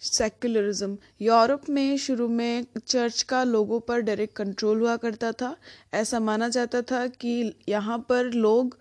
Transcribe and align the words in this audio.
Secularism 0.00 0.96
Europe 1.22 1.68
में 1.70 1.96
शुरू 1.98 2.28
में 2.30 2.64
चर्च 2.78 3.22
का 3.22 3.42
लोगों 3.44 3.80
पर 3.80 4.00
डायरेक्ट 4.00 4.34
कंट्रोल 4.36 4.80
हुआ 4.80 4.96
करता 4.96 5.32
था। 5.32 5.54
ऐसा 5.94 6.20
माना 6.20 6.48
जाता 6.48 6.82
था 6.82 7.06
कि 7.06 7.52
यहाँ 7.68 7.98
पर 8.08 8.30
लोग 8.34 8.78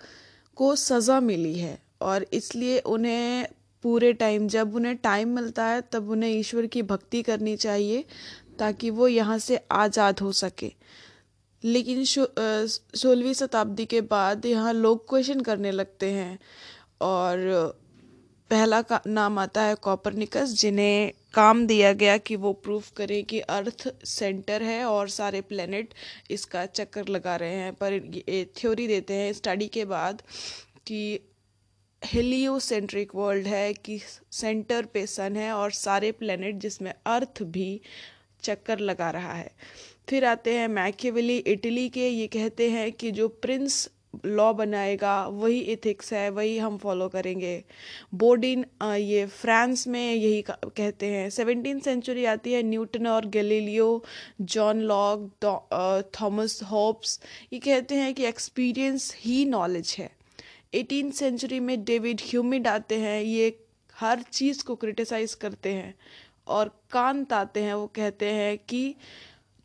को 0.58 0.76
सज़ा 0.78 1.20
मिली 1.22 1.54
है 1.60 1.78
और 2.02 2.26
इसलिए 2.34 2.80
उन्हें 2.88 3.48
पूरे 3.84 4.12
टाइम 4.14 4.48
जब 4.48 4.76
उन्हें 4.76 4.96
टाइम 4.98 5.36
मिलता 5.36 5.66
है, 5.66 5.82
तब 5.84 6.10
उन्हें 6.10 6.30
ईश्वर 6.32 6.66
की 6.66 6.82
भक्ति 6.84 7.22
करनी 7.24 7.56
चाहिए 7.58 8.04
ताकि 8.60 8.90
वो 8.90 9.08
यहाँ 9.08 9.38
से 9.40 9.60
आज़ाद 9.72 10.20
हो 10.20 10.32
सके। 10.34 10.72
लेकिन 11.64 12.04
सोलहवीं 12.06 13.34
शताब्दी 13.34 13.86
के 13.86 14.02
बाद 14.08 14.46
यहाँ 14.46 14.74
लोग 14.74 15.08
क्वेश्चन 15.10 15.40
करने 15.42 15.72
लगते 15.72 16.12
हैं 16.12 16.38
और 17.02 17.38
पहला 18.50 18.82
का 18.82 19.00
नाम 19.08 19.38
आता 19.40 19.62
है 19.62 19.76
कॉपरनिकस, 19.76 20.54
जिन्हें 20.60 21.12
काम 21.34 21.66
दिया 21.68 21.92
गया 21.94 22.18
कि 22.18 22.36
वो 22.36 22.54
प्रूफ 22.54 22.92
करें 22.92 23.24
कि 23.24 23.40
अर्थ 23.40 23.88
सेंटर 24.06 24.64
है 24.64 24.84
और 24.86 25.10
सारे 25.10 25.42
प्लेनेट 25.42 25.94
इसका 26.32 26.66
चक्कर 26.66 27.08
लगा 27.08 27.36
रहे 27.36 27.56
हैं। 27.56 27.74
पर 27.74 27.94
ये 27.94 28.46
थ्योरी 28.58 28.88
देते 28.88 29.14
हैं 29.14 29.34
स्टडी 29.34 29.68
के 29.68 29.86
बाद 29.86 30.22
कि 30.88 31.20
हेलियोसेंट्रिक 32.02 33.16
वर्ल्ड 33.16 33.48
है, 33.48 33.74
कि 33.74 34.00
सेंटर 34.32 34.86
पे 34.86 35.06
सन 35.08 35.36
है 35.36 35.52
और 35.54 35.72
सारे 35.72 36.12
प्लेनेट 36.12 36.56
जिसमें 36.56 36.94
अर्थ 37.06 37.44
भी 37.44 37.82
चक्कर 38.44 38.80
लगा 38.80 39.10
रहा 39.12 39.34
है। 39.34 39.52
फिर 40.10 40.26
आते 40.26 40.54
हैं 40.54 40.68
मैकेवली, 40.68 41.38
इटली 41.38 41.88
के, 41.90 42.08
ये 42.10 42.28
कहते 42.28 42.70
हैं 42.70 42.92
कि 42.92 43.12
जो 43.12 43.28
प्रिंस 43.28 43.90
लॉ 44.26 44.52
बनाएगा, 44.54 45.28
वही 45.28 45.60
इथिक्स 45.72 46.12
है, 46.14 46.30
वही 46.30 46.58
हम 46.58 46.78
फॉलो 46.78 47.08
करेंगे। 47.10 47.64
बोर्डिन 48.14 48.66
ये 48.84 49.26
फ्रांस 49.28 49.88
में 49.88 50.14
यही 50.14 50.42
कहते 50.48 51.06
हैं। 51.06 51.30
सेवनटीन 51.30 51.80
सेंचुरी 51.80 52.26
आती 52.26 52.54
है 52.54 52.62
न्यूटन 52.64 53.08
और 53.08 53.26
Galileo, 53.28 54.04
John 54.42 54.82
Locke 54.82 56.12
Thomas 56.22 56.62
Hobbes 56.64 57.20
ये 57.54 57.60
कहते 57.60 57.96
हैं 57.96 58.14
कि 58.14 58.26
एक्सपीरियंस 58.26 59.14
ही 59.18 59.44
नॉलेज 59.46 59.96
है। 60.00 60.10
एटीन 60.74 61.12
सेंचुरी 61.12 61.60
में 61.60 61.84
डेविड 61.84 62.22
ह्यूमिड 62.24 62.68
आते 62.68 62.96
हैं, 62.96 63.22
ये 63.22 63.60
हर 63.96 64.22
चीज़ 64.24 64.64
को 64.64 64.76
क्रिटिसाइज 64.76 65.34
करते 65.36 65.74
हैं 65.74 65.94
और 66.48 66.70
कांत 66.92 67.34
आते 67.34 67.60
हैं, 67.60 67.74
वो 67.74 67.88
कहते 67.88 68.26
हैं 68.26 68.58
कि 68.70 68.96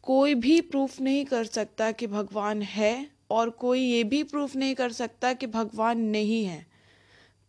कोई 0.07 0.35
भी 0.37 0.61
प्रूफ 0.61 1.01
नहीं 1.01 1.25
कर 1.25 1.45
सकता 1.45 1.91
कि 1.93 2.07
भगवान 2.07 2.63
है 2.63 3.14
और 3.31 3.51
कोई 3.51 3.81
ये 3.81 4.03
भी 4.05 4.23
प्रूफ 4.25 4.57
नहीं 4.57 4.75
कर 4.75 4.93
सकता 4.93 5.33
कि 5.33 5.47
भगवान 5.49 6.01
नहीं 6.09 6.45
है। 6.45 6.65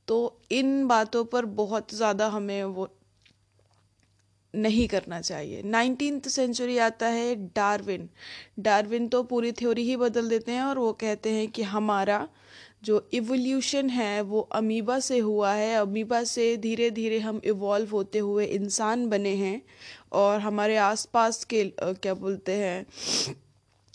तो 0.07 0.37
इन 0.51 0.85
बातों 0.87 1.23
पर 1.25 1.45
बहुत 1.55 1.93
ज़्यादा 1.93 2.27
हमें 2.27 2.63
वो 2.65 2.89
नहीं 4.53 4.87
करना 4.87 5.19
चाहिए। 5.21 5.61
नाइनटीन 5.63 6.19
सेंचुरी 6.19 6.77
आता 6.79 7.07
है 7.07 7.35
डार्विन 7.55 8.09
डार्विन 8.59 9.07
तो 9.07 9.21
पूरी 9.23 9.51
थ्योरी 9.51 9.83
ही 9.83 9.95
बदल 9.97 10.29
देते 10.29 10.51
हैं 10.51 10.63
और 10.63 10.77
वो 10.77 10.91
कहते 10.93 11.31
हैं 11.31 11.47
कि 11.47 11.63
हमारा 11.63 12.27
जो 12.83 13.07
इवोल्यूशन 13.13 13.89
है, 13.89 14.21
वो 14.21 14.39
अमीबा 14.53 14.99
से 14.99 15.17
हुआ 15.19 15.53
है। 15.53 15.73
अमीबा 15.75 16.23
से 16.25 16.55
धीरे 16.57 16.89
धीरे 16.91 17.19
हम 17.19 17.41
इवॉल्व 17.45 17.89
होते 17.91 18.19
हुए 18.19 18.45
इंसान 18.45 19.07
बने 19.09 19.33
हैं 19.35 19.61
और 20.13 20.39
हमारे 20.39 20.75
आसपास 20.77 21.43
के 21.43 21.63
क्या 21.79 22.13
बोलते 22.15 22.53
हैं 22.53 22.85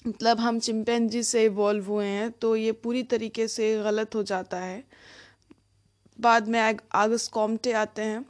मतलब 0.07 0.41
हम 0.41 0.59
चिंपैंजी 0.59 1.23
से 1.23 1.45
इवॉल्व 1.45 1.87
हुए 1.87 2.07
हैं 2.07 2.31
तो 2.33 2.55
ये 2.57 2.73
पूरी 2.73 3.03
तरीके 3.03 3.47
से 3.49 3.75
गलत 3.83 4.15
हो 4.15 4.23
जाता 4.23 4.59
है। 4.59 4.83
बाद 6.19 6.49
में 6.49 6.61
आगस 6.61 7.29
कॉम्टे 7.29 7.73
आते 7.73 8.03
हैं। 8.03 8.25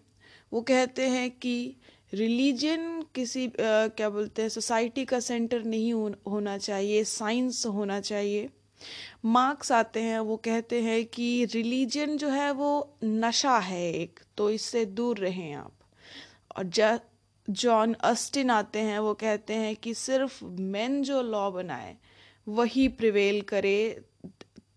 वो 0.53 0.61
कहते 0.61 1.09
हैं 1.09 1.31
कि 1.31 1.77
रिलीजन 2.15 3.03
किसी 3.15 3.47
आ, 3.47 3.51
क्या 3.89 4.09
बोलते 4.11 4.43
हैं 4.43 4.49
सोसाइटी 4.49 5.05
का 5.05 5.21
सेंटर 5.21 5.65
नहीं 5.65 5.93
हो, 5.93 6.11
होना 6.29 6.57
चाहिए 6.59 7.05
साइंस 7.05 7.67
होना 7.67 8.01
चाहिए। 8.01 8.49
मार्क्स 9.25 9.73
आते 9.73 10.01
हैं 10.01 10.19
वो 10.21 10.37
कहते 10.37 10.81
हैं 10.83 11.05
कि 11.07 11.45
रिलीजन 11.45 12.17
जो 12.17 12.29
है 12.29 12.51
वो 12.53 12.97
नशा 13.05 13.59
है 13.59 13.93
एक 13.93 14.21
तो 14.37 14.51
इससे 14.51 14.85
दूर 14.85 15.19
रहें 15.19 15.53
आप। 15.55 15.73
और 16.57 16.65
जॉन 17.53 17.95
अस्टिन 18.05 18.51
आते 18.51 18.79
हैं, 18.81 18.99
वो 18.99 19.15
कहते 19.15 19.55
हैं 19.55 19.75
कि 19.77 19.95
सिर्फ़ 19.97 20.45
मेन 20.45 21.03
जो 21.03 21.23
लॉ 21.23 21.51
बनाए, 21.51 21.97
वही 22.47 22.87
प्रिवेल 22.91 23.41
करे 23.49 24.03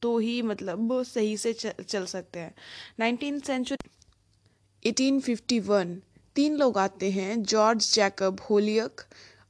तो 0.02 0.18
ही 0.18 0.42
मतलब 0.42 1.02
सही 1.06 1.36
से 1.38 1.54
चल 1.54 2.06
सकते 2.06 2.40
हैं। 2.40 2.54
नाइनटीन 3.00 3.40
सेंचुरी 3.40 3.90
1851 4.84 5.96
तीन 6.36 6.56
लोग 6.58 6.78
आते 6.78 7.10
हैं 7.12 7.42
जॉर्ज 7.44 7.94
जैकब 7.94 8.40
होलियक 8.50 9.02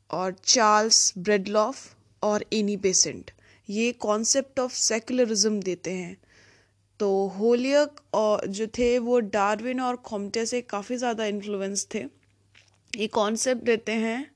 और 0.10 0.36
चार्ल्स 0.46 1.14
ब्रेडलॉफ 1.18 1.96
और 2.22 2.46
एनी 2.54 2.78
बेसेंट 2.78 3.32
ये 3.70 3.92
कॉन्सेप्ट 4.02 4.60
ऑफ़ 4.60 4.74
सेकुलरिज्म 4.74 5.60
देते 5.62 5.92
हैं। 5.92 6.18
तो 7.00 7.28
होलियक 7.30 8.00
और 8.14 8.46
जो 8.48 8.68
थे, 8.68 8.98
वो 9.00 9.20
डार्विन 9.20 9.80
और 9.82 9.96
खोमटे 10.06 10.46
से 10.46 10.62
काफ़ी 10.64 10.98
ज़्यादा 10.98 11.26
इन्फ्लुएंस 11.26 11.88
थे। 11.96 12.04
ये 12.94 13.08
कॉन्सेप्ट 13.08 13.64
देते 13.64 13.92
हैं। 13.92 14.32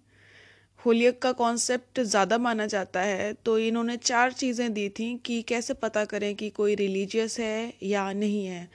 होलियक 0.80 1.22
का 1.22 1.32
कॉन्सेप्ट 1.32 2.00
ज़्यादा 2.02 2.38
माना 2.38 2.66
जाता 2.66 3.02
है 3.02 3.34
तो 3.46 3.58
इन्होंने 3.60 3.98
चार 3.98 4.32
चीज़ें 4.34 4.74
दी 4.74 4.88
थी 4.90 5.16
कि 5.26 5.42
कैसे 5.42 5.74
पता 5.76 6.04
करें 6.06 6.34
कि 6.36 6.50
कोई 6.50 6.76
रिलीजियस 6.76 7.40
है 7.40 7.74
या 7.84 8.12
नहीं 8.14 8.46
है। 8.46 8.68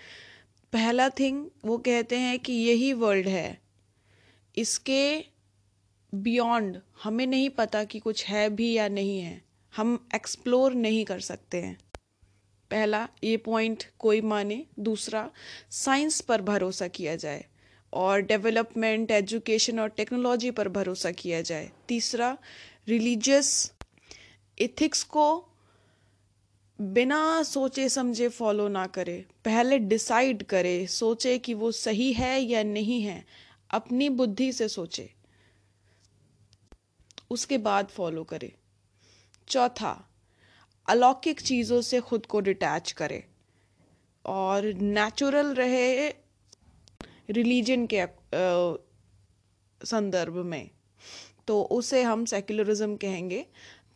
पहला 0.72 1.08
थिंग 1.10 1.44
वो 1.64 1.78
कहते 1.78 2.18
हैं 2.18 2.38
कि 2.38 2.52
यही 2.52 2.92
वर्ल्ड 2.94 3.28
है। 3.28 3.58
इसके 4.54 5.24
बियॉन्ड 6.12 6.80
हमें 7.02 7.26
नहीं 7.26 7.48
पता 7.50 7.84
कि 7.84 7.98
कुछ 7.98 8.24
है 8.26 8.48
भी 8.50 8.72
या 8.72 8.88
नहीं 8.88 9.20
है। 9.20 9.40
हम 9.72 9.98
एक्सप्लोर 10.14 10.74
नहीं 10.74 11.04
कर 11.04 11.20
सकते 11.20 11.60
हैं। 11.60 11.76
पहला, 12.70 13.06
ये 13.24 13.36
पॉइंट 13.36 13.84
कोई 13.98 14.20
माने। 14.22 14.64
दूसरा 14.80 15.30
साइंस 15.72 16.20
पर 16.20 16.42
भरोसा 16.42 16.88
किया 16.88 17.16
जाए। 17.16 17.44
और 17.92 18.20
डेवलपमेंट 18.20 19.10
एजुकेशन 19.10 19.80
और 19.80 19.88
टेक्नोलॉजी 19.88 20.50
पर 20.50 20.68
भरोसा 20.68 21.10
किया 21.10 21.40
जाए। 21.40 21.70
तीसरा 21.88 22.38
रिलीजियस 22.88 23.72
इथिक्स 24.58 25.02
को 25.02 25.48
बिना 26.80 27.42
सोचे, 27.42 27.88
समझे 27.88 28.28
फॉलो 28.28 28.68
ना 28.68 28.86
करे। 28.86 29.24
पहले 29.44 29.78
डिसाइड 29.78 30.42
करे, 30.42 30.86
सोचे 30.86 31.38
कि 31.38 31.54
वो 31.54 31.72
सही 31.72 32.12
है 32.12 32.40
या 32.40 32.62
नहीं 32.62 33.02
है। 33.02 33.24
अपनी 33.70 34.08
बुद्धि 34.08 34.52
से 34.52 34.68
सोचे। 34.68 35.14
उसके 37.30 37.58
बाद 37.58 37.86
फॉलो 37.86 38.24
करे। 38.24 38.54
चौथा, 39.48 40.08
अलौकिक 40.88 41.40
चीज़ों 41.40 41.80
से 41.80 42.00
खुद 42.00 42.26
को 42.26 42.40
डिटैच 42.40 42.92
करे। 42.92 43.24
और 44.26 44.64
नेचुरल 44.64 45.54
रहे 45.54 46.14
रिलीजन 47.32 47.86
के 47.94 48.04
संदर्भ 49.80 50.36
में। 50.36 50.70
तो 51.46 51.62
उसे 51.72 52.02
हम 52.02 52.24
सेक्युलरिज्म 52.24 52.96
कहेंगे। 52.96 53.44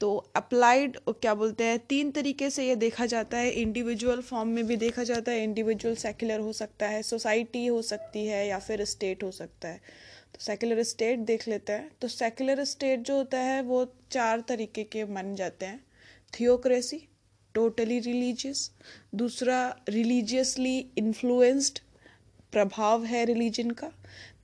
तो 0.01 0.17
अप्लाइड 0.37 0.97
क्या 1.11 1.35
बोलते 1.35 1.65
हैं, 1.65 1.79
तीन 1.79 2.11
तरीके 2.11 2.49
से 2.51 2.67
ये 2.69 2.75
देखा 2.77 3.07
जाता 3.07 3.39
है। 3.39 3.51
इंडिविजुअल 3.51 4.21
फॉर्म 4.21 4.49
में 4.49 4.67
भी 4.67 4.77
देखा 4.77 5.05
जाता 5.05 5.33
है। 5.33 5.43
इंडिविजुअल 5.45 5.95
सेक्युलर 5.95 6.41
हो 6.41 6.53
सकता 6.53 6.89
है 6.89 7.03
सोसाइटी 7.03 7.67
हो 7.67 7.81
सकती 7.83 8.27
है 8.27 8.47
या 8.49 8.59
फिर 8.59 8.85
स्टेट 8.85 9.23
हो 9.23 9.31
सकता 9.31 9.69
है। 9.69 9.81
तो 10.35 10.41
सेकुलर 10.41 10.83
स्टेट 10.83 11.19
देख 11.21 11.49
लेते 11.49 11.73
हैं। 11.73 11.91
तो 12.01 12.09
सेकुलर 12.09 12.65
स्टेट 12.65 13.01
जो 13.01 13.17
होता 13.17 13.39
है, 13.39 13.63
वो 13.63 13.85
चार 14.11 14.41
तरीके 14.41 14.85
के 14.85 15.05
मान 15.05 15.35
जाते 15.35 15.67
हैं। 15.67 15.85
थियोक्रेसी 16.33 17.03
टोटली 17.55 17.99
रिलीजियस 18.01 18.71
दूसरा 19.15 19.59
रिलीजियसली 19.89 20.79
इन्फ्लुएंस्ड 20.99 21.79
प्रभाव 22.53 23.05
है 23.05 23.25
रिलीजन 23.25 23.71
का। 23.71 23.91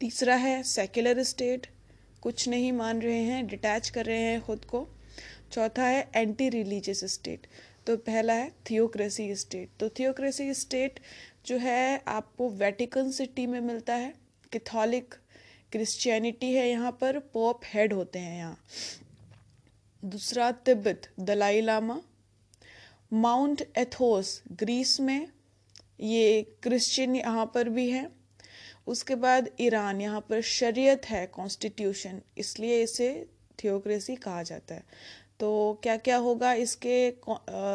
तीसरा 0.01 0.35
है 0.37 0.63
सेक्युलर 0.63 1.23
स्टेट 1.25 1.67
कुछ 2.23 2.49
नहीं 2.49 2.73
मान 2.73 3.01
रहे 3.03 3.23
हैं 3.23 3.47
डिटैच 3.47 3.89
कर 3.89 4.07
रहे 4.07 4.21
हैं 4.21 4.41
खुद 4.41 4.65
को। 4.65 4.87
चौथा 5.53 5.85
है 5.85 6.09
एंटी 6.17 6.49
रिलीजियस 6.49 7.05
स्टेट 7.13 7.47
तो 7.87 7.97
पहला 7.99 8.33
है 8.33 8.51
थियोक्रेसी 8.71 9.35
स्टेट 9.37 9.71
तो 9.81 9.89
थियोक्रेसी 9.89 10.53
स्टेट 10.55 11.01
जो 11.47 11.57
है, 11.57 12.03
आपको 12.09 12.49
वेटिकन 12.51 13.11
सिटी 13.11 13.47
में 13.47 13.61
मिलता 13.61 13.95
है। 13.95 14.13
कैथोलिक 14.53 15.15
क्रिश्चियनिटी 15.73 16.53
है 16.53 16.69
यहाँ 16.69 16.93
पर 17.01 17.19
पोप 17.33 17.61
हेड 17.65 17.93
होते 17.93 18.19
हैं 18.19 18.37
यहाँ। 18.39 18.59
दूसरा 20.03 20.51
Tibet, 20.53 21.09
Dalai 21.21 21.61
Lama. 21.61 22.01
Mount 23.13 23.63
Athos 23.79 24.43
Greece 24.53 24.99
में 25.01 25.27
ये 25.99 26.43
क्रिश्चियन 26.63 27.17
यहाँ 27.17 27.45
पर 27.55 27.69
भी 27.69 27.89
है। 27.91 28.09
उसके 28.87 29.15
बाद 29.15 29.49
ईरान 29.61 30.01
यहाँ 30.01 30.21
पर 30.31 30.41
शरीयत 30.43 31.07
है 31.07 31.27
कॉन्स्टिट्यूशन 31.27 32.21
इसलिए 32.39 32.83
इसे 32.83 33.09
थियोक्रेसी 33.59 34.17
कहा 34.17 34.43
जाता 34.43 34.75
है। 34.75 34.85
तो 35.41 35.81
क्या 35.83 35.97
क्या 35.99 36.17
होगा 36.17 36.53
इसके 36.55 37.11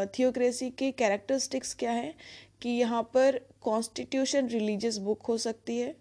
थियोक्रेसी 0.10 0.70
के 0.70 0.92
कैरेक्टरिस्टिक्स 0.94 1.74
क्या 1.74 1.92
है? 1.92 2.14
कि 2.62 2.70
यहाँ 2.70 3.02
पर 3.14 3.40
कॉन्स्टिट्यूशन 3.62 4.48
रिलीजियस 4.48 4.98
बुक 4.98 5.26
हो 5.26 5.38
सकती 5.38 5.78
है। 5.78 5.96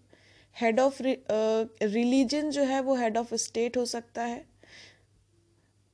हेड 0.57 0.81
ऑफ़ 0.81 1.03
रिलीजन 1.03 2.51
जो 2.51 2.63
है 2.65 2.81
वो 2.81 2.95
हेड 2.97 3.17
ऑफ़ 3.17 3.35
स्टेट 3.37 3.77
हो 3.77 3.85
सकता 3.85 4.25
है। 4.25 4.45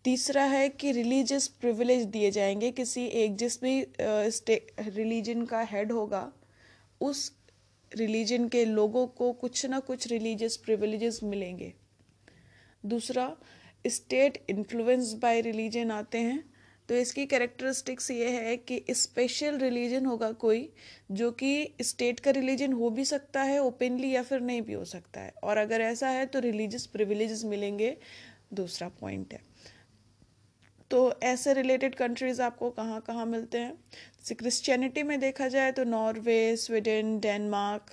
तीसरा 0.05 0.45
है 0.45 0.69
कि 0.69 0.93
रिलीजियस 0.93 1.49
प्रिविलेज 1.49 2.05
दिए 2.05 2.31
जाएँगे। 2.31 2.71
किसी 2.71 3.05
एक 3.05 3.37
जिस 3.37 3.61
भी 3.63 3.87
रिलीजन 4.81 5.45
का 5.45 5.61
हेड 5.61 5.93
होगा, 5.93 6.33
उस 7.01 7.33
रिलीजन 7.97 8.49
के 8.49 8.65
लोगों 8.65 9.07
को 9.07 9.33
कुछ 9.33 9.67
ना 9.67 9.79
कुछ 9.81 10.07
रिलीजियस 10.07 10.57
प्रिविलेजेस 10.57 11.21
मिलेंगे। 11.23 11.73
दूसरा 12.87 13.37
स्टेट 13.87 14.45
इन्फ्लुएंस 14.51 15.13
बाय 15.13 15.41
रिलीजन 15.41 15.91
आते 15.91 16.19
हैं। 16.19 16.53
तो 16.89 16.95
इसकी 16.95 17.27
कैरेक्टरिस्टिक्स 17.27 18.11
ये 18.11 18.29
है 18.29 18.57
कि 18.57 18.85
स्पेशल 18.91 19.59
रिलीजन 19.59 20.07
होगा 20.07 20.33
कोई, 20.33 20.73
जो 21.11 21.31
कि 21.31 21.75
स्टेट 21.83 22.21
का 22.21 22.31
रिलीजन 22.31 22.73
हो 22.73 22.91
भी 22.91 23.05
सकता 23.05 23.43
है 23.43 23.59
ओपनली 23.59 24.11
या 24.11 24.23
फिर 24.23 24.41
नहीं 24.41 24.63
भी 24.63 24.73
हो 24.73 24.85
सकता 24.85 25.21
है। 25.21 25.33
और 25.43 25.57
अगर 25.57 25.81
ऐसा 25.81 26.09
है 26.09 26.27
तो 26.27 26.39
रिलीजियस 26.39 26.87
प्रिविलेजेस 26.87 27.45
मिलेंगे। 27.45 27.97
दूसरा 28.55 28.89
पॉइंट 28.89 29.33
है। 29.33 29.52
तो 30.93 30.99
ऐसे 31.23 31.53
रिलेटेड 31.55 31.95
कंट्रीज़ 31.95 32.41
आपको 32.43 32.69
कहाँ 32.71 33.01
कहाँ 33.01 33.25
मिलते 33.27 33.59
हैं? 33.59 33.73
जैसे 33.73 34.35
क्रिश्चियनिटी 34.35 35.03
में 35.03 35.19
देखा 35.21 35.47
जाए 35.49 35.71
तो 35.73 35.85
नॉर्वे 35.85 36.57
स्वीडन 36.57 37.19
डेनमार्क 37.21 37.91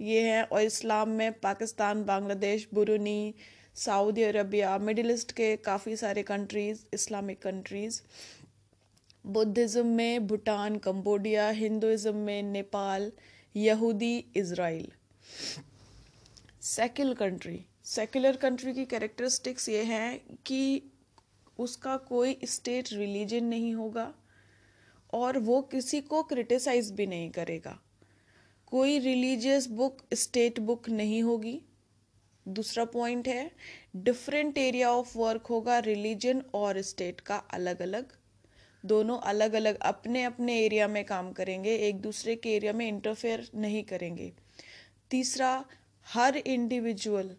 ये 0.00 0.20
है, 0.22 0.42
और 0.42 0.62
इस्लाम 0.62 1.08
में 1.08 1.32
Pakistan 1.40 2.04
Bangladesh 2.04 2.66
Brunei 2.74 3.34
Saudi 3.76 4.22
Arabia 4.22 4.76
Middle 4.78 5.10
East 5.10 5.32
के 5.32 5.54
काफ़ी 5.66 5.96
सारे 5.96 6.22
कंट्रीज़ 6.22 6.80
इस्लामिक 6.94 7.40
कंट्रीज़ 7.42 8.00
बुद्धिज़्म 9.24 9.86
में 9.86 10.26
भूटान 10.26 10.76
कंबोडिया 10.78 11.48
हिंदुज़म 11.58 12.16
में 12.26 12.42
नेपाल 12.42 13.10
यहूदी 13.54 14.16
Israel 14.36 14.88
secular 16.62 17.14
country 17.14 17.58
secular 17.86 18.36
country 18.42 18.72
की 18.74 18.84
कैरेक्टरिस्टिक्स 18.86 19.68
ये 19.68 19.82
हैं 19.84 20.18
कि 20.46 20.62
उसका 21.58 21.96
कोई 21.96 22.38
स्टेट 22.44 22.92
रिलीजन 22.92 23.44
नहीं 23.44 23.74
होगा 23.74 24.12
और 25.12 25.38
वो 25.38 25.60
किसी 25.62 26.00
को 26.00 26.22
क्रिटिसाइज 26.22 26.90
भी 26.90 27.06
नहीं 27.06 27.30
करेगा। 27.30 27.78
कोई 28.66 28.98
रिलीजियस 28.98 29.66
बुक 29.66 29.98
स्टेट 30.14 30.60
बुक 30.60 30.88
नहीं 30.88 31.22
होगी। 31.22 31.60
दूसरा 32.46 32.84
पॉइंट 32.84 33.28
है 33.28 33.50
डिफरेंट 33.96 34.58
एरिया 34.58 34.90
ऑफ़ 34.90 35.18
वर्क 35.18 35.46
होगा 35.46 35.78
रिलीजन 35.78 36.42
और 36.54 36.80
स्टेट 36.82 37.20
का 37.20 37.36
अलग 37.36 37.82
अलग 37.82 38.12
दोनों 38.84 39.18
अलग 39.18 39.52
अलग 39.52 39.78
अपने 39.78 40.22
अपने 40.24 40.58
एरिया 40.60 40.88
में 40.88 41.04
काम 41.04 41.32
करेंगे, 41.32 41.74
एक 41.76 42.00
दूसरे 42.00 42.36
के 42.36 42.54
एरिया 42.56 42.72
में 42.72 42.86
इंटरफेयर 42.88 43.48
नहीं 43.54 43.82
करेंगे। 43.84 44.32
तीसरा, 45.10 45.64
हर 46.06 46.36
इंडिविजुअल 46.36 47.30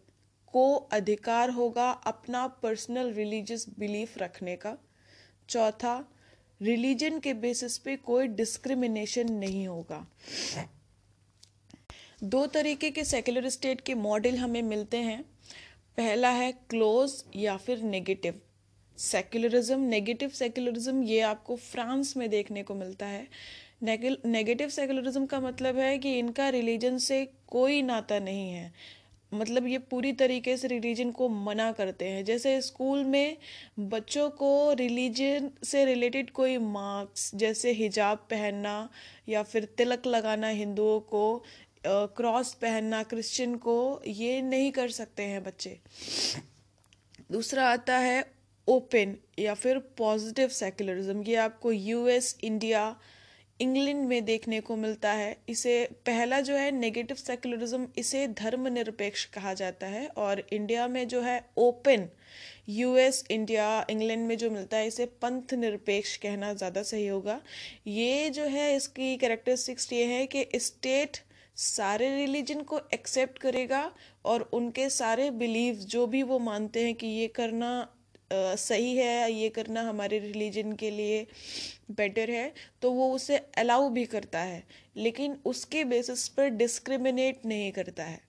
को 0.54 0.74
अधिकार 0.94 1.50
होगा 1.50 1.90
अपना 2.08 2.46
पर्सनल 2.64 3.12
रिलीजियस 3.14 3.66
बिलीफ 3.80 4.18
रखने 4.18 4.56
का। 4.56 4.78
चौथा 5.50 5.98
रिलीजन 6.62 7.20
के 7.20 7.34
बेसिस 7.34 7.78
पे 7.78 7.96
कोई 7.96 8.28
डिस्क्रिमिनेशन 8.30 9.32
नहीं 9.34 9.68
होगा। 9.68 10.06
दो 12.24 12.46
तरीके 12.48 12.90
के 12.92 13.04
सेक्युलर 13.04 13.50
स्टेट 13.50 13.82
के 13.82 13.94
मॉडल 13.96 14.38
हमें 14.38 14.62
मिलते 14.62 14.98
हैं। 14.98 15.22
पहला 15.98 16.30
है 16.30 16.52
क्लोज 16.70 17.24
या 17.36 17.58
फिर 17.58 17.82
नेगेटिव 17.84 18.40
सेक्युलरिज्म 18.98 19.80
नेगेटिव 19.80 20.30
सेक्युलरिज्म 20.30 21.04
ये 21.04 21.20
आपको 21.22 21.56
फ्रांस 21.56 22.16
में 22.18 22.30
देखने 22.30 22.64
को 22.64 22.76
मिलता 22.76 23.06
है। 23.06 23.28
नेगेटिव 23.84 24.70
सेक्युलरिज्म 24.70 25.26
का 25.26 25.40
मतलब 25.40 25.78
है 25.78 25.98
कि 25.98 26.18
इनका 26.20 26.50
रिलीजन 26.50 26.98
से 26.98 27.26
कोई 27.48 27.82
नाता 27.82 28.20
नहीं 28.20 28.50
है। 28.50 28.72
मतलब 29.34 29.68
ये 29.68 29.78
पूरी 29.90 30.12
तरीके 30.14 30.56
से 30.58 30.68
रिलीजन 30.68 31.12
को 31.12 31.28
मना 31.30 31.72
करते 31.72 32.06
हैं। 32.06 32.24
जैसे 32.26 32.62
स्कूल 32.62 33.04
में 33.06 33.38
बच्चों 33.80 34.30
को 34.32 34.74
रिलीजन 34.74 35.50
से 35.64 35.86
रिलेटेड 35.86 36.32
कोई 36.32 36.58
मार्क्स 36.58 37.32
जैसे 37.36 37.72
हिजाब 37.74 38.18
पहनना 38.30 38.90
या 39.30 39.44
फिर 39.44 39.66
तिलक 39.78 40.08
लगाना 40.08 40.48
हिंदुओं 40.50 41.00
को 41.00 41.44
क्रॉस 41.86 42.54
पहनना 42.54 43.02
क्रिश्चियन 43.04 43.56
को, 43.56 44.02
ये 44.08 44.42
नहीं 44.42 44.72
कर 44.72 44.90
सकते 44.92 45.24
हैं 45.24 45.44
बच्चे। 45.44 45.80
दूसरा 47.32 47.68
आता 47.70 47.98
है 47.98 48.24
ओपन 48.68 49.16
या 49.40 49.54
फिर 49.54 49.78
पॉजिटिव 49.98 50.48
सेकुलरिज्म 50.48 51.24
ये 51.24 51.36
आपको 51.36 51.72
यूएस 51.72 52.38
इंडिया 52.44 52.96
इंग्लैंड 53.60 54.06
में 54.08 54.24
देखने 54.26 54.60
को 54.62 54.76
मिलता 54.76 55.12
है। 55.12 55.36
इसे 55.50 55.84
पहला 56.06 56.40
जो 56.42 56.56
है 56.56 56.72
नेगेटिव 56.72 57.18
सेक्युलरिज्म 57.18 57.88
इसे 57.98 58.28
धर्मनिरपेक्ष 58.34 59.26
कहा 59.34 59.54
जाता 59.54 59.88
है 59.88 60.08
और 60.08 60.44
इंडिया 60.52 60.88
में 60.88 61.08
जो 61.08 61.22
है 61.22 61.40
ओपन 61.58 62.08
यूएस 62.70 63.24
इंडिया 63.32 63.86
इंग्लैंड 63.90 64.28
में 64.28 64.38
जो 64.38 64.50
मिलता 64.52 64.78
है, 64.78 64.88
इसे 64.88 65.06
पंथ 65.22 65.54
निरपेक्ष 65.56 66.16
कहना 66.18 66.54
ज़्यादा 66.54 66.84
सही 66.84 67.08
होगा। 67.08 67.40
ये 67.88 68.30
जो 68.30 68.44
है, 68.46 68.76
इसकी 68.76 69.16
कैरेक्टरिस्टिक्स 69.18 69.92
ये 69.94 70.06
है 70.06 70.26
कि 70.28 70.48
स्टेट 70.60 71.18
सारे 71.58 72.10
रिलीजन 72.16 72.62
को 72.64 72.80
एक्सेप्ट 72.94 73.38
करेगा 73.40 73.92
और 74.26 74.50
उनके 74.54 74.90
सारे 74.92 75.30
बिलीव 75.34 75.76
जो 75.88 76.06
भी 76.08 76.24
वो 76.24 76.40
मानते 76.42 76.86
हैं 76.86 76.96
कि 76.96 77.08
ये 77.10 77.28
करना 77.36 77.70
सही 78.32 78.96
है, 78.98 79.32
ये 79.32 79.50
करना 79.50 79.82
हमारे 79.82 80.20
रिलीजन 80.20 80.72
के 80.74 80.90
लिए 80.92 81.26
बेटर 81.92 82.30
है 82.32 82.52
तो 82.82 82.92
वो 82.92 83.12
उसे 83.14 83.38
अलाउ 83.58 83.90
भी 83.90 84.06
करता 84.08 84.40
है, 84.42 84.64
लेकिन 84.98 85.38
उसके 85.46 85.84
बेसिस 85.86 86.28
पर 86.30 86.50
डिस्क्रिमिनेट 86.52 87.46
नहीं 87.46 87.72
करता 87.72 88.04
है। 88.04 88.20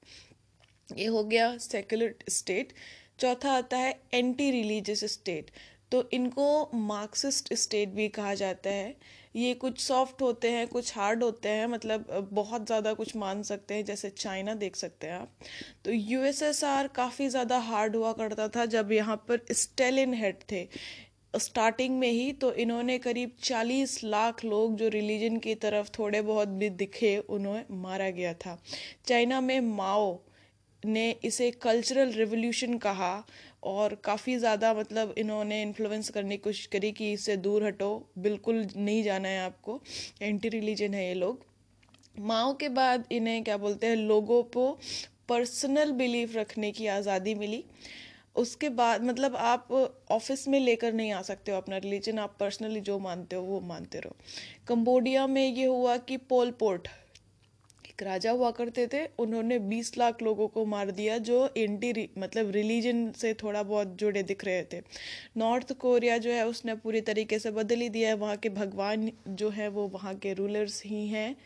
ये 0.88 1.06
हो 1.06 1.24
गया 1.24 1.56
सेकुलर 1.58 2.14
स्टेट 2.30 2.72
चौथा 3.20 3.52
आता 3.52 3.76
है 3.76 3.98
एंटी 4.14 4.50
रिलीजियस 4.50 5.04
स्टेट 5.12 5.50
तो 5.92 6.08
इनको 6.12 6.46
मार्क्सिस्ट 6.76 7.52
स्टेट 7.54 7.88
भी 7.90 8.08
कहा 8.10 8.34
जाता 8.36 8.70
है। 8.70 8.94
ये 9.34 9.54
कुछ 9.54 9.78
सॉफ्ट 9.80 10.22
होते 10.22 10.50
हैं, 10.50 10.66
कुछ 10.68 10.96
हार्ड 10.96 11.22
होते 11.22 11.48
हैं 11.48 11.66
मतलब 11.66 12.28
बहुत 12.32 12.66
ज़्यादा 12.66 12.92
कुछ 12.94 13.14
मान 13.16 13.42
सकते 13.42 13.74
हैं, 13.74 13.84
जैसे 13.84 14.10
चाइना 14.10 14.54
देख 14.56 14.76
सकते 14.76 15.06
हैं 15.06 15.14
आप। 15.14 15.32
तो 15.84 15.92
यूएसएसआर 15.92 16.88
काफ़ी 16.94 17.28
ज़्यादा 17.28 17.58
हार्ड 17.60 17.96
हुआ 17.96 18.12
करता 18.12 18.48
था 18.48 18.66
जब 18.66 18.92
यहाँ 18.92 19.16
पर 19.28 19.40
स्टेलिन 19.52 20.14
हेड 20.14 20.42
थे। 20.52 20.66
स्टार्टिंग 21.34 21.98
में 21.98 22.08
ही 22.08 22.32
तो 22.34 22.52
इन्होंने 22.54 22.98
करीब 22.98 23.30
चालीस 23.42 24.02
लाख 24.04 24.44
लोग 24.44 24.76
जो 24.76 24.88
रिलीजन 24.88 25.38
की 25.38 25.54
तरफ़ 25.56 25.88
थोड़े 25.98 26.20
बहुत 26.22 26.48
भी 26.50 26.68
दिखे, 26.72 27.16
उन्हें 27.18 27.64
मारा 27.72 28.10
गया 28.10 28.34
था। 28.36 28.58
चाइना 29.06 29.40
में 29.40 29.60
माओ 29.60 30.12
ने 30.86 31.10
इसे 31.24 31.50
कल्चरल 31.62 32.12
रिवोल्यूशन 32.12 32.76
कहा 32.78 33.12
और 33.64 33.94
काफ़ी 34.04 34.36
ज़्यादा 34.38 34.72
मतलब 34.74 35.14
इन्होंने 35.18 35.60
इन्फ्लुएंस 35.62 36.10
करने 36.10 36.36
की 36.36 36.42
कोशिश 36.42 36.66
करी 36.66 36.92
कि 36.92 37.12
इससे 37.12 37.36
दूर 37.38 37.64
हटो। 37.64 37.90
बिल्कुल 38.18 38.66
नहीं 38.76 39.02
जाना 39.02 39.28
है 39.28 39.44
आपको। 39.44 39.80
एंटी 40.22 40.48
रिलीजन 40.50 40.94
है 40.94 41.06
ये 41.08 41.14
लोग। 41.14 41.44
माओ 42.20 42.52
के 42.56 42.68
बाद 42.70 43.04
इन्हें 43.12 43.42
क्या 43.44 43.56
बोलते 43.58 43.86
हैं, 43.86 43.96
लोगों 43.96 44.42
को 44.44 44.70
पर्सनल 45.28 45.92
बिलीफ 45.92 46.36
रखने 46.36 46.72
की 46.72 46.86
आज़ादी 46.88 47.34
मिली। 47.34 47.64
उसके 48.36 48.68
बाद 48.70 49.04
मतलब 49.04 49.36
आप 49.36 49.72
ऑफ़िस 50.10 50.46
में 50.48 50.58
लेकर 50.60 50.92
नहीं 50.92 51.12
आ 51.12 51.20
सकते 51.22 51.52
हो 51.52 51.58
अपना 51.58 51.76
रिलीजन 51.78 52.18
आप 52.18 52.36
पर्सनली 52.40 52.80
जो 52.80 52.98
मानते 52.98 53.36
हो 53.36 53.42
वो 53.42 53.60
मानते 53.62 53.98
रहो। 53.98 54.16
कंबोडिया 54.68 55.26
में 55.26 55.46
ये 55.46 55.66
हुआ 55.66 55.96
कि 55.98 56.16
पोलपोर्ट 56.26 56.88
एक 57.94 58.02
राजा 58.02 58.30
हुआ 58.30 58.50
करते 58.50 58.86
थे, 58.86 59.08
उन्होंने 59.18 59.60
20 59.60 59.98
लाख 59.98 60.22
लोगों 60.22 60.48
को 60.48 60.66
मार 60.66 60.90
दिया, 60.90 61.18
जो 61.18 61.50
एंटी 61.56 62.10
मतलब 62.18 62.50
रिलीजन 62.50 63.12
से 63.12 63.34
थोड़ा 63.34 63.62
बहुत 63.62 63.96
जुड़े 63.96 64.22
दिख 64.22 64.44
रहे 64.44 64.64
थे। 64.72 64.80
नॉर्थ 65.36 65.72
कोरिया 65.72 66.18
जो 66.18 66.30
है, 66.30 66.46
उसने 66.46 66.76
पूरी 66.76 67.00
तरीके 67.00 67.38
से 67.38 67.50
बदल 67.50 67.80
ही 67.80 67.88
दिया 67.88 68.08
है। 68.08 68.14
वहाँ 68.14 68.36
के 68.36 68.48
भगवान 68.48 69.12
जो 69.28 69.50
है, 69.50 69.68
वो 69.68 69.88
वहाँ 69.88 70.14
के 70.14 70.34
रूलर्स 70.34 70.84
ही 70.84 71.08
हैं। 71.08 71.36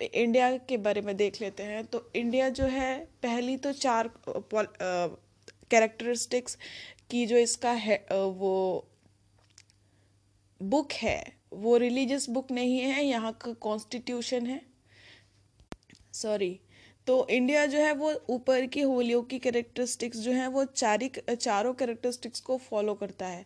इंडिया 0.00 0.58
के 0.58 0.78
बारे 0.78 1.00
में 1.00 1.16
देख 1.16 1.40
लेते 1.40 1.62
हैं। 1.62 1.86
तो 1.86 2.10
इंडिया 2.16 2.50
जो 2.50 2.66
है, 2.66 3.08
पहली 3.22 3.56
तो 3.56 3.72
चार 3.72 4.10
कैरेक्टरिस्टिक्स 4.28 6.58
की 7.10 7.26
जो 7.26 7.38
इसका 7.38 7.70
है 7.70 8.06
वो 8.12 8.86
बुक 10.60 10.92
है, 10.92 11.32
वो 11.52 11.76
रिलीजियस 11.76 12.30
बुक 12.30 12.50
नहीं 12.50 12.78
है, 12.78 13.04
यहाँ 13.04 13.38
का 13.40 13.52
कॉन्स्टिट्यूशन 13.60 14.46
है। 14.46 14.73
सॉरी 16.14 16.58
तो 17.06 17.26
इंडिया 17.30 17.64
जो 17.66 17.78
है 17.78 17.92
वो 17.94 18.12
ऊपर 18.30 18.66
की 18.66 18.80
होलियों 18.82 19.22
की 19.22 19.38
कैरेक्टरिस्टिक्स 19.38 20.18
जो 20.18 20.32
हैं 20.32 20.46
वो 20.48 20.64
चारी 20.66 21.10
चारों 21.30 21.72
कैरेक्टरिस्टिक्स 21.74 22.40
को 22.40 22.56
फॉलो 22.60 22.94
करता 22.94 23.26
है। 23.26 23.44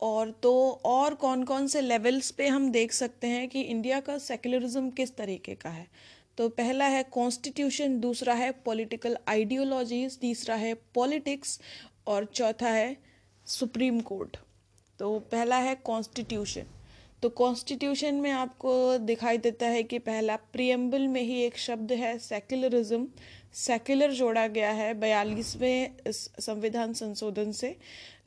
और 0.00 0.30
तो 0.42 0.52
और 0.86 1.14
कौन 1.14 1.44
कौन 1.44 1.66
से 1.66 1.80
लेवल्स 1.80 2.30
पे 2.30 2.46
हम 2.48 2.70
देख 2.72 2.92
सकते 2.92 3.26
हैं 3.26 3.48
कि 3.48 3.60
इंडिया 3.62 4.00
का 4.00 4.16
सेकुलरिज्म 4.18 4.90
किस 4.90 5.16
तरीके 5.16 5.54
का 5.54 5.70
है। 5.70 5.86
तो 6.38 6.48
पहला 6.50 6.84
है 6.86 7.02
कॉन्स्टिट्यूशन 7.12 7.98
दूसरा 8.00 8.34
है 8.34 8.50
पॉलिटिकल 8.64 9.16
आइडियोलॉजीज 9.28 10.18
तीसरा 10.18 10.54
है 10.54 10.74
पॉलिटिक्स 10.94 11.58
और 12.06 12.24
चौथा 12.24 12.68
है 12.68 12.96
सुप्रीम 13.46 14.00
कोर्ट 14.02 14.36
तो 15.00 15.18
पहला 15.32 15.56
है 15.58 15.74
कॉन्स्टिट्यूशन 15.84 16.66
तो 17.22 17.28
कॉन्स्टिट्यूशन 17.28 18.14
में 18.14 18.30
आपको 18.30 18.72
दिखाई 18.98 19.38
देता 19.38 19.66
है 19.66 19.82
कि 19.82 19.98
पहला 19.98 20.36
प्रियम्बल 20.52 21.06
में 21.08 21.20
ही 21.22 21.40
एक 21.42 21.58
शब्द 21.58 21.92
है 21.92 22.16
सेक्युलरिज्म 22.18 23.06
सेक्युलर 23.56 24.12
जोड़ा 24.12 24.46
गया 24.46 24.70
है 24.70 24.92
बयालीसवें 24.94 26.10
संविधान 26.10 26.92
संशोधन 26.92 27.52
से। 27.52 27.76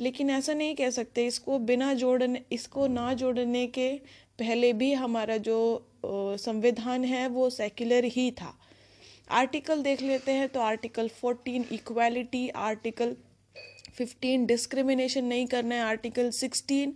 लेकिन 0.02 0.30
ऐसा 0.30 0.54
नहीं 0.54 0.76
कह 0.76 0.90
सकते, 0.90 1.26
इसको 1.28 1.58
बिना 1.62 1.94
जोड़ने, 1.94 2.42
इसको 2.52 2.88
ना 2.88 3.14
जोड़ने 3.14 3.66
के 3.68 3.90
पहले 4.40 4.72
भी 4.74 4.94
हमारा 4.94 5.38
जो 5.40 5.58
संविधान 6.06 7.04
है 7.06 7.28
वो 7.30 7.50
सेक्युलर 7.50 8.06
ही 8.06 8.30
था। 8.32 8.54
आर्टिकल 9.32 9.82
देख 9.84 10.02
लेते 10.02 10.32
हैं 10.32 10.48
तो 10.50 10.60
article 10.62 11.08
fourteen 11.22 11.66
equality 11.72 12.48
article 12.50 13.16
fifteen 13.96 14.46
discrimination 14.46 15.26
नहीं 15.26 15.46
करना 15.48 15.76
है 15.76 15.82
आर्टिकल 15.82 16.30
सिक्सटीन 16.32 16.94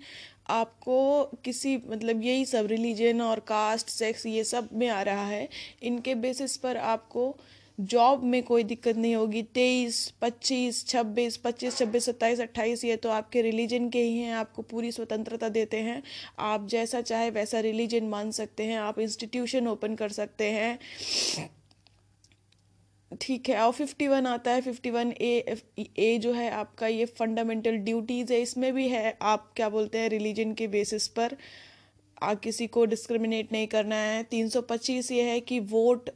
आपको 0.50 1.24
किसी 1.46 1.78
मतलब 1.88 2.24
यही 2.24 2.46
सब 2.46 2.66
रिलीजन 2.66 3.22
और 3.22 3.40
कास्ट 3.40 3.90
सेक्स 3.90 4.26
ये 4.26 4.44
सब 4.44 4.70
में 4.74 4.88
आ 4.88 5.02
रहा 5.02 5.26
है। 5.28 5.50
इनके 5.84 6.16
बेसिस 6.16 6.58
पर 6.58 6.78
आपको 6.78 7.36
जॉब 7.80 8.24
में 8.24 8.44
कोई 8.44 8.64
दिक्कत 8.64 8.98
नहीं 8.98 9.16
होगी। 9.16 9.42
तेईस, 9.44 10.14
पच्चीस, 10.22 10.88
छब्बीस 10.88 11.38
पच्चीस, 11.38 11.78
छब्बीस, 11.78 12.06
सत्ताईस, 12.06 12.40
अट्ठाईस 12.40 12.86
ये 12.86 12.96
तो 12.96 13.10
आपके 13.10 13.42
रिलीजन 13.42 13.90
के 13.90 14.02
ही 14.02 14.18
हैं। 14.18 14.34
आपको 14.34 14.62
पूरी 14.62 14.92
स्वतंत्रता 14.92 15.50
देते 15.50 15.78
हैं। 15.78 16.04
आप 16.40 16.68
जैसा 16.68 17.02
चाहे 17.02 17.30
वैसा 17.30 17.60
रिलीजन 17.60 18.04
मान 18.04 18.32
सकते 18.32 18.64
हैं। 18.64 18.78
आप 18.78 19.00
इंस्टीट्यूशन 19.00 19.68
ओपन 19.68 19.96
कर 19.96 20.10
सकते 20.10 20.46
हैं। 20.46 20.80
ठीक 23.12 23.50
है 23.50 23.58
और 23.62 23.72
फिफ्टी 23.74 24.08
वन 24.08 24.26
आता 24.28 24.52
है 24.52 24.62
फिफ्टी 24.62 24.90
वन 24.92 25.12
ए 25.12 25.58
ए 25.80 26.18
जो 26.22 26.32
है 26.34 26.50
आपका 26.52 26.88
ये 26.88 27.06
फंडामेंटल 27.20 27.78
ड्यूटीज़ 27.80 28.34
है 28.34 28.42
इसमें 28.42 28.74
भी 28.74 28.88
है 28.90 29.18
आप 29.22 29.52
क्या 29.56 29.70
बोलते 29.70 29.98
हैं 29.98 30.10
रिलीजन 30.10 30.54
के 30.54 30.68
बेसिस 30.68 31.08
पर। 31.08 31.36
आ, 32.24 32.34
किसी 32.34 32.68
को 32.68 32.86
डिस्क्रिमिनेट 32.86 33.52
नहीं 33.52 33.68
करना 33.68 33.96
है। 33.96 34.24
तीन 34.24 34.50
सौ 34.50 34.62
पच्चीस 34.64 35.12
ये 35.12 35.24
है 35.24 35.40
कि 35.42 35.60
वोट 35.72 36.10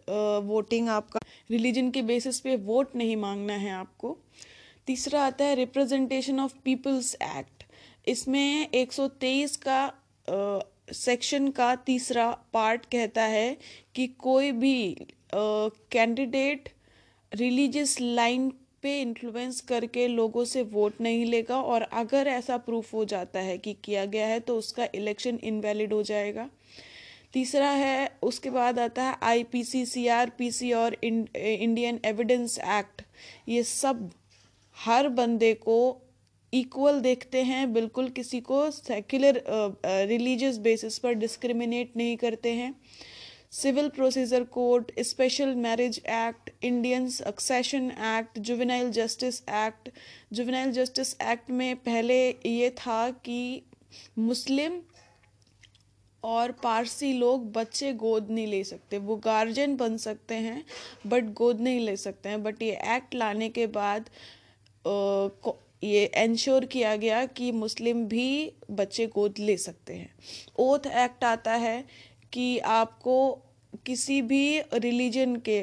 वोटिंग 0.45 0.89
आपका 0.89 1.19
रिलीजन 1.51 1.91
के 1.91 2.01
बेसिस 2.01 2.39
पे 2.39 2.55
वोट 2.65 2.95
नहीं 2.95 3.15
मांगना 3.17 3.53
है 3.55 3.71
आपको। 3.71 4.17
तीसरा 4.87 5.21
आता 5.25 5.45
है 5.45 5.55
रिप्रेजेंटेशन 5.55 6.39
ऑफ़ 6.39 6.53
पीपल्स 6.63 7.13
एक्ट 7.15 7.63
इसमें 8.07 8.69
एक 8.69 8.93
सौ 8.93 9.07
तेईस 9.21 9.55
का 9.67 9.81
सेक्शन 10.93 11.49
का 11.51 11.73
तीसरा 11.85 12.29
पार्ट 12.53 12.85
कहता 12.91 13.23
है 13.23 13.57
कि 13.95 14.07
कोई 14.19 14.51
भी 14.51 14.75
कैंडिडेट 15.33 16.69
रिलीजियस 17.31 17.99
लाइन 18.01 18.49
पे 18.83 18.99
इन्फ्लुएंस 19.01 19.59
करके 19.61 20.07
लोगों 20.07 20.43
से 20.45 20.61
वोट 20.71 21.01
नहीं 21.01 21.25
लेगा 21.25 21.61
और 21.63 21.81
अगर 21.81 22.27
ऐसा 22.27 22.57
प्रूफ 22.59 22.93
हो 22.93 23.03
जाता 23.05 23.39
है 23.39 23.57
कि 23.57 23.73
किया 23.83 24.05
गया 24.05 24.27
है 24.27 24.39
तो 24.39 24.57
उसका 24.57 24.87
इलेक्शन 24.95 25.39
इनवैलिड 25.43 25.93
हो 25.93 26.01
जाएगा। 26.03 26.49
तीसरा 27.33 27.69
है, 27.69 28.11
उसके 28.23 28.49
बाद 28.49 28.79
आता 28.79 29.03
है 29.03 29.15
I 29.23 29.43
P 29.43 29.63
C 29.63 29.85
C 29.85 30.07
R 30.09 30.31
P 30.37 30.51
C 30.51 30.71
और 30.73 30.97
इंडियन 31.03 31.99
एविडेंस 32.05 32.57
एक्ट 32.59 33.01
ये 33.49 33.63
सब 33.63 34.09
हर 34.77 35.07
बंदे 35.09 35.53
को 35.53 35.77
इक्वल 36.53 36.99
देखते 37.01 37.41
हैं, 37.43 37.71
बिल्कुल 37.73 38.09
किसी 38.09 38.39
को 38.41 38.69
सेक्युलर 38.71 39.41
रिलीजियस 40.07 40.57
बेसिस 40.59 40.97
पर 40.99 41.13
डिस्क्रिमिनेट 41.15 41.97
नहीं 41.97 42.17
करते 42.17 42.49
हैं। 42.51 42.73
Civil 43.51 43.87
procedure 43.89 44.43
code 44.43 44.91
special 44.99 45.49
marriage 45.55 45.97
act 45.99 46.49
Indian 46.63 47.09
succession 47.09 47.89
act 47.91 48.39
juvenile 48.39 48.91
justice 48.91 49.41
act. 49.41 49.89
Juvenile 50.33 50.71
justice 50.71 51.13
act 51.21 51.49
में 51.51 51.75
पहले 51.75 52.15
ये 52.29 52.69
था 52.69 53.09
कि 53.25 53.61
मुस्लिम 54.19 54.79
और 56.23 56.51
पारसी 56.63 57.11
लोग 57.13 57.51
बच्चे 57.53 57.91
गोद 57.93 58.29
नहीं 58.31 58.47
ले 58.47 58.63
सकते। 58.63 58.97
वो 58.97 59.15
गार्जियन 59.15 59.75
बन 59.75 59.97
सकते 59.97 60.35
हैं 60.35 60.63
बट 61.07 61.33
गोद 61.33 61.61
नहीं 61.61 61.79
ले 61.79 61.95
सकते 61.97 62.29
हैं। 62.29 62.43
बट 62.43 62.61
ये 62.63 62.77
एक्ट 62.95 63.15
लाने 63.15 63.49
के 63.49 63.67
बाद 63.67 64.09
आ, 64.87 65.27
ये 65.83 66.05
इंश्योर 66.17 66.65
किया 66.65 66.95
गया 66.95 67.25
कि 67.25 67.51
मुस्लिम 67.51 68.05
भी 68.05 68.53
बच्चे 68.71 69.05
गोद 69.07 69.39
ले 69.39 69.57
सकते 69.57 69.93
हैं। 69.93 70.13
ओथ 70.59 70.87
एक्ट 70.87 71.23
आता 71.23 71.53
है 71.53 71.83
कि 72.33 72.57
आपको 72.59 73.31
किसी 73.85 74.21
भी 74.21 74.61
रिलीजन 74.73 75.35
के 75.49 75.61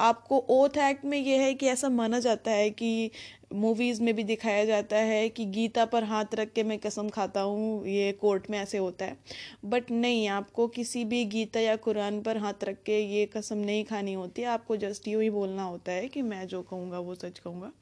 आपको 0.00 0.38
ओथ 0.48 0.76
एक्ट 0.78 1.04
में 1.04 1.18
यह 1.18 1.40
है 1.40 1.54
कि 1.54 1.66
ऐसा 1.66 1.88
माना 1.88 2.18
जाता 2.18 2.50
है 2.50 2.70
कि 2.70 3.10
मूवीज़ 3.54 4.02
में 4.02 4.14
भी 4.14 4.24
दिखाया 4.24 4.64
जाता 4.64 4.96
है 4.96 5.28
कि 5.28 5.44
गीता 5.44 5.84
पर 5.84 6.04
हाथ 6.04 6.34
रख 6.34 6.52
के 6.52 6.62
मैं 6.62 6.78
कसम 6.78 7.08
खाता 7.08 7.40
हूँ, 7.40 7.86
ये 7.86 8.12
कोर्ट 8.12 8.50
में 8.50 8.58
ऐसे 8.58 8.78
होता 8.78 9.04
है। 9.04 9.16
बट 9.64 9.90
नहीं, 9.90 10.28
आपको 10.28 10.66
किसी 10.68 11.04
भी 11.04 11.24
गीता 11.24 11.60
या 11.60 11.76
कुरान 11.76 12.20
पर 12.22 12.36
हाथ 12.36 12.64
रख 12.64 12.82
के 12.82 13.00
ये 13.00 13.24
कसम 13.26 13.58
नहीं 13.58 13.84
खानी 13.84 14.12
होती, 14.12 14.42
आपको 14.42 14.76
जस्ट 14.76 15.08
यूँ 15.08 15.22
ही 15.22 15.30
बोलना 15.30 15.62
होता 15.62 15.92
है 15.92 16.08
कि 16.08 16.22
मैं 16.22 16.46
जो 16.48 16.62
कहूँगा 16.62 16.98
वो 16.98 17.14
सच 17.14 17.38
कहूँगा। 17.38 17.72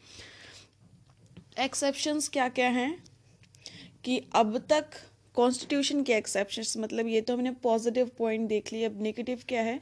एक्सेप्शंस 1.58 2.28
क्या 2.28 2.48
क्या 2.48 2.68
हैं? 2.68 3.02
कि 4.04 4.20
अब 4.34 4.58
तक 4.70 4.90
कॉन्स्टिट्यूशन 5.36 6.02
के 6.02 6.12
एक्सेप्शन 6.12 6.80
मतलब 6.80 7.06
ये 7.06 7.20
तो 7.20 7.34
हमने 7.34 7.50
पॉजिटिव 7.62 8.10
पॉइंट 8.18 8.48
देख 8.48 8.72
लिया 8.72 8.88
अब 8.88 9.00
नेगेटिव 9.02 9.42
क्या 9.48 9.62
है? 9.62 9.80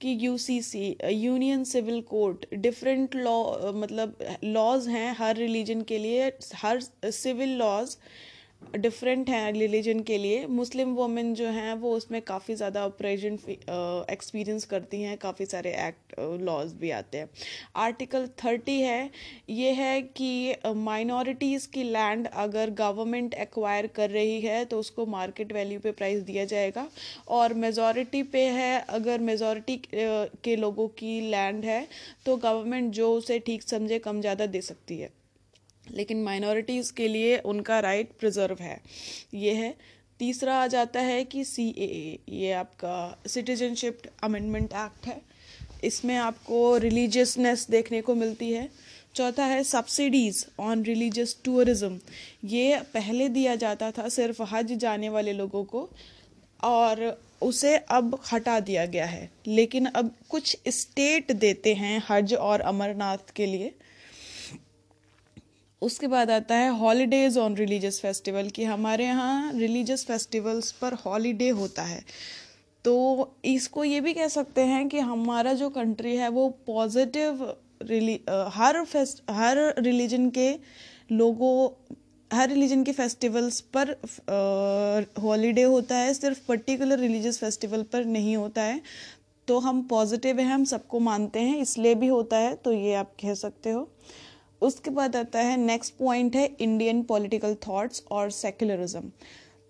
कि 0.00 0.16
U 0.20 0.36
C 0.38 0.60
C 0.62 0.96
union 1.10 1.64
civil 1.64 2.00
court 2.02 2.46
different 2.54 3.14
law 3.16 3.72
मतलब 3.72 4.16
लॉज 4.44 4.88
हैं 4.88 5.14
हर 5.18 5.36
रिलीजन 5.36 5.82
के 5.82 5.98
लिए, 5.98 6.32
हर 6.54 6.80
सिविल 7.10 7.56
लॉज 7.58 7.96
डिफरेंट 8.74 9.28
हैं 9.30 9.52
रिलीजन 9.52 10.00
के 10.02 10.16
लिए। 10.18 10.46
मुस्लिम 10.48 10.92
वोमेन 10.94 11.32
जो 11.34 11.46
हैं, 11.46 11.72
वो 11.74 11.90
उसमें 11.96 12.20
काफ़ी 12.22 12.54
ज़्यादा 12.54 12.84
ऑपरेशन 12.86 13.34
एक्सपीरियंस 14.10 14.64
करती 14.64 15.00
हैं। 15.02 15.16
काफ़ी 15.18 15.46
सारे 15.46 15.70
एक्ट 15.78 16.14
लॉज 16.42 16.72
भी 16.74 16.90
आते 16.92 17.18
हैं। 17.18 17.28
आर्टिकल 17.78 18.26
थर्टी 18.44 18.80
है। 18.80 19.10
ये 19.50 19.70
है 19.72 20.00
कि 20.02 20.54
माइनॉरिटीज़ 20.76 21.68
की 21.68 21.82
लैंड 21.84 22.26
अगर 22.28 22.70
गवर्नमेंट 22.78 23.34
एक्वायर 23.36 23.86
कर 23.96 24.10
रही 24.10 24.40
है 24.40 24.64
तो 24.64 24.78
उसको 24.80 25.06
मार्केट 25.08 25.52
वैल्यू 25.52 25.80
पे 25.80 25.92
प्राइस 25.92 26.22
दिया 26.22 26.44
जाएगा। 26.46 26.88
और 27.30 27.54
मेजॉरिटी 27.56 28.22
पे 28.24 28.46
है, 28.48 28.78
अगर 28.80 29.20
मेजॉरिटी 29.22 29.80
के 29.94 30.56
लोगों 30.56 30.88
की 30.98 31.20
लैंड 31.30 31.64
है 31.64 31.86
तो 32.26 32.36
गवर्नमेंट 32.38 32.92
जो 32.92 33.12
उसे 33.14 33.38
ठीक 33.40 33.62
समझे, 33.64 33.98
कम 34.00 34.20
ज़्यादा 34.20 34.46
दे 34.46 34.60
सकती 34.62 34.98
है। 34.98 35.10
लेकिन 35.86 36.22
माइनॉरिटीज़ 36.22 36.92
के 36.92 37.08
लिए 37.08 37.38
उनका 37.38 37.80
राइट 37.80 38.10
प्रिजर्व 38.20 38.56
है। 38.60 38.80
ये 39.34 39.52
है। 39.54 39.74
तीसरा 40.20 40.54
आ 40.54 40.66
जाता 40.66 41.00
है 41.00 41.22
कि 41.24 41.44
सी 41.44 41.68
ए 41.68 42.18
ये 42.30 42.52
आपका 42.52 43.22
सिटीजनशिप 43.26 44.02
अमेंडमेंट 44.24 44.72
एक्ट 44.74 45.06
है। 45.06 45.20
इसमें 45.84 46.16
आपको 46.16 46.76
रिलीजियसनेस 46.78 47.66
देखने 47.70 48.00
को 48.00 48.14
मिलती 48.14 48.50
है। 48.52 48.68
चौथा 49.14 49.44
है 49.44 49.62
सब्सिडीज़ 49.64 50.44
ऑन 50.60 50.82
रिलीजियस 50.84 51.36
टूरिज़्म 51.44 51.98
ये 52.44 52.80
पहले 52.94 53.28
दिया 53.28 53.56
जाता 53.56 53.90
था 53.90 54.08
सिर्फ़ 54.08 54.42
हज 54.52 54.72
जाने 54.74 55.08
वाले 55.08 55.32
लोगों 55.32 55.64
को 55.64 55.88
और 56.62 57.20
उसे 57.42 57.76
अब 57.76 58.18
हटा 58.32 58.58
दिया 58.60 58.84
गया 58.86 59.06
है। 59.06 59.28
लेकिन 59.46 59.86
अब 59.86 60.14
कुछ 60.30 60.56
स्टेट 60.70 61.32
देते 61.32 61.74
हैं 61.74 62.02
हज 62.08 62.34
और 62.34 62.60
अमरनाथ 62.62 63.32
के 63.36 63.46
लिए। 63.46 63.72
उसके 65.82 66.06
बाद 66.06 66.30
आता 66.30 66.54
है 66.54 66.68
हॉलीडेज 66.78 67.38
ऑन 67.38 67.56
रिलीजियस 67.56 68.00
फेस्टिवल 68.00 68.48
कि 68.48 68.64
हमारे 68.64 69.04
यहाँ 69.04 69.52
रिलीजियस 69.52 70.04
फेस्टिवल्स 70.06 70.70
पर 70.72 70.94
हॉलीडे 71.04 71.48
होता 71.50 71.82
है। 71.82 72.02
तो 72.84 72.94
इसको 73.44 73.84
ये 73.84 74.00
भी 74.00 74.12
कह 74.14 74.28
सकते 74.28 74.60
हैं 74.62 74.88
कि 74.88 74.98
हमारा 75.00 75.52
जो 75.54 75.68
कंट्री 75.70 76.14
है, 76.16 76.28
वो 76.28 76.48
पॉजिटिव 76.66 77.54
रिली 77.82 78.20
हर 78.54 78.84
फेस्ट 78.84 79.22
हर 79.30 79.58
रिलीजन 79.78 80.28
के 80.30 80.50
लोगों, 81.12 81.68
हर 82.30 82.48
रिलीजन 82.48 82.82
के 82.84 82.92
फेस्टिवल्स 82.92 83.60
पर 83.76 83.90
हॉलीडे 85.22 85.62
होता 85.62 85.96
है, 85.96 86.14
सिर्फ़ 86.14 86.46
पर्टिकुलर 86.48 86.98
रिलीजियस 86.98 87.38
फेस्टिवल 87.38 87.82
पर 87.92 88.04
नहीं 88.06 88.36
होता 88.36 88.62
है। 88.62 88.80
तो 89.48 89.58
हम 89.58 89.82
पॉजिटिव 89.82 90.40
हैं, 90.40 90.46
हम 90.46 90.64
सबको 90.64 90.98
मानते 91.00 91.40
हैं, 91.40 91.58
इसलिए 91.58 91.94
भी 91.94 92.06
होता 92.08 92.36
है 92.38 92.54
तो 92.56 92.72
ये 92.72 92.94
आप 92.94 93.12
कह 93.22 93.34
सकते 93.36 93.70
हो। 93.70 93.88
उसके 94.62 94.90
बाद 94.90 95.16
आता 95.16 95.40
है 95.40 95.56
नेक्स्ट 95.56 95.94
पॉइंट 95.98 96.36
है 96.36 96.44
इंडियन 96.60 97.02
पॉलिटिकल 97.02 97.56
थॉट्स 97.68 98.02
और 98.10 98.30
सेक्युलरिज्म 98.30 99.10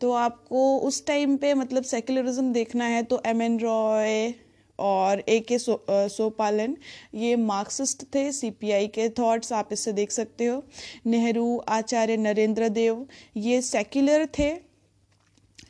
तो 0.01 0.13
आपको 0.13 0.79
उस 0.79 1.05
टाइम 1.07 1.37
पे 1.37 1.53
मतलब 1.55 1.83
सेक्युलरिज्म 1.85 2.53
देखना 2.53 2.85
है 2.85 3.03
तो 3.03 3.21
एम 3.27 3.43
एन 3.43 3.59
रॉय 3.61 4.33
और 4.79 5.23
ए 5.29 5.39
के 5.41 5.59
सो, 5.59 5.85
सोपालन 5.91 6.77
ये 7.15 7.37
मार्क्सिस्ट 7.37 8.03
थे 8.15 8.31
सीपीआई 8.33 8.87
के 8.89 9.09
थॉट्स 9.19 9.53
आप 9.53 9.69
इससे 9.73 9.93
देख 9.93 10.11
सकते 10.11 10.47
हो। 10.47 10.63
नेहरू 11.07 11.63
आचार्य 11.69 12.17
नरेंद्र 12.17 12.69
देव 12.71 13.07
ये 13.37 13.61
सेक्युलर 13.63 14.27
थे 14.39 14.51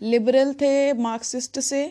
लिबरल 0.02 0.52
थे 0.61 0.93
मार्क्सिस्ट 0.93 1.59
से। 1.61 1.85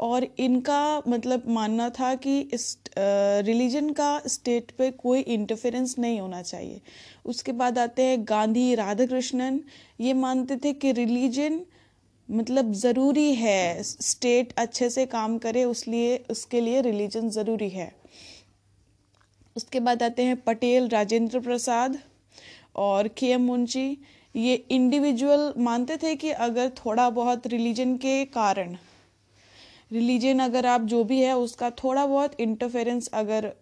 और 0.00 0.26
इनका 0.38 1.02
मतलब 1.08 1.42
मानना 1.48 1.88
था 1.90 2.14
कि 2.16 2.38
इस 2.54 2.76
रिलीजन 2.98 3.90
का 3.90 4.20
स्टेट 4.26 4.70
पे 4.78 4.90
कोई 4.92 5.20
इंटरफेरेंस 5.20 5.94
नहीं 5.98 6.20
होना 6.20 6.42
चाहिए। 6.42 6.80
उसके 7.24 7.52
बाद 7.52 7.78
आते 7.78 8.02
हैं 8.02 8.24
गांधी 8.28 8.74
राधा 8.74 9.06
कृष्णन 9.06 9.60
ये 10.00 10.12
मानते 10.14 10.56
थे 10.56 10.72
कि 10.74 10.92
रिलीजन 10.92 11.60
मतलब 12.28 12.72
ज़रूरी 12.74 13.34
है 13.34 13.82
स्टेट 13.82 14.52
अच्छे 14.58 14.88
से 14.90 15.06
काम 15.06 15.36
करे, 15.38 15.64
उसलिए, 15.64 16.16
उसके 16.30 16.60
लिए 16.60 16.80
रिलीजन 16.80 17.28
ज़रूरी 17.30 17.68
है। 17.68 17.92
उसके 19.56 19.80
बाद 19.80 20.02
आते 20.02 20.22
हैं 20.22 20.36
पटेल, 20.36 20.88
राजेंद्र 20.88 21.40
प्रसाद 21.40 21.98
और 22.76 23.08
के 23.08 23.26
एम 23.26 23.42
मुंशी। 23.42 23.98
ये 24.34 24.54
इंडिविजुअल 24.70 25.52
मानते 25.58 25.96
थे 25.96 26.14
कि 26.16 26.30
अगर 26.30 26.68
थोड़ा 26.76 27.08
बहुत 27.10 27.46
रिलीजन 27.46 27.96
के 27.96 28.24
कारण 28.26 28.76
रिलीजन 29.92 30.38
अगर 30.38 30.66
आप 30.66 30.80
जो 30.82 31.02
भी 31.04 31.20
है, 31.20 31.36
उसका 31.36 31.70
थोड़ा 31.82 32.06
बहुत 32.06 32.40
इंटरफेरेंस 32.40 33.08
अगर 33.14 33.52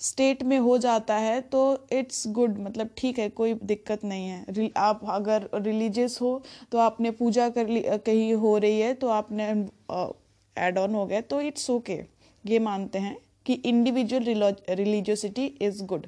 स्टेट 0.00 0.42
में 0.42 0.58
हो 0.58 0.76
जाता 0.78 1.14
है 1.16 1.40
तो 1.40 1.60
इट्स 1.92 2.26
गुड 2.28 2.58
मतलब 2.58 2.90
ठीक 2.96 3.18
है, 3.18 3.28
कोई 3.28 3.54
दिक्कत 3.54 4.04
नहीं 4.04 4.28
है 4.28 4.70
आप 4.76 5.00
अगर 5.08 5.48
रिलीजियस 5.54 6.18
हो 6.20 6.42
तो 6.72 6.78
आपने 6.78 7.10
पूजा 7.10 7.48
कर 7.48 7.68
ली 7.68 7.82
कहीं 8.06 8.32
हो 8.34 8.56
रही 8.58 8.80
है 8.80 8.94
तो 8.94 9.08
आपने 9.08 9.50
एड 10.56 10.78
ऑन 10.78 10.94
हो 10.94 11.06
गया 11.06 11.20
तो 11.20 11.40
इट्स 11.40 11.70
ओके 11.70 11.96
okay. 11.96 12.06
ये 12.44 12.58
मानते 12.58 12.98
हैं 12.98 13.16
कि 13.46 13.52
इंडिविजुअल 13.54 14.24
रिलीजियोसिटी 14.70 15.46
इज़ 15.62 15.82
गुड 15.84 16.06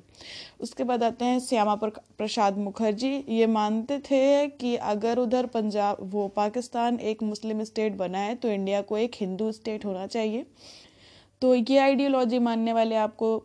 उसके 0.61 0.85
बाद 0.85 1.03
आते 1.03 1.25
हैं 1.25 1.39
श्यामा 1.41 1.75
प्रसाद 1.83 2.59
मुखर्जी। 2.59 3.13
ये 3.31 3.47
मानते 3.49 3.99
थे 4.01 4.47
कि 4.51 4.75
अगर 4.77 5.19
उधर 5.19 5.47
पंजाब 5.49 5.97
वो 6.13 6.27
पाकिस्तान 6.37 6.99
एक 7.03 7.23
मुस्लिम 7.23 7.63
स्टेट 7.65 7.97
बना 7.97 8.19
है 8.19 8.35
तो 8.35 8.49
इंडिया 8.51 8.83
को 8.83 8.99
एक 8.99 9.15
हिंदू 9.15 9.51
स्टेट 9.53 9.85
होना 9.85 10.07
चाहिए। 10.09 10.47
तो 11.43 11.55
ये 11.55 11.79
आइडियोलॉजी 11.79 12.39
मानने 12.41 12.73
वाले 12.73 12.97
आपको 12.99 13.37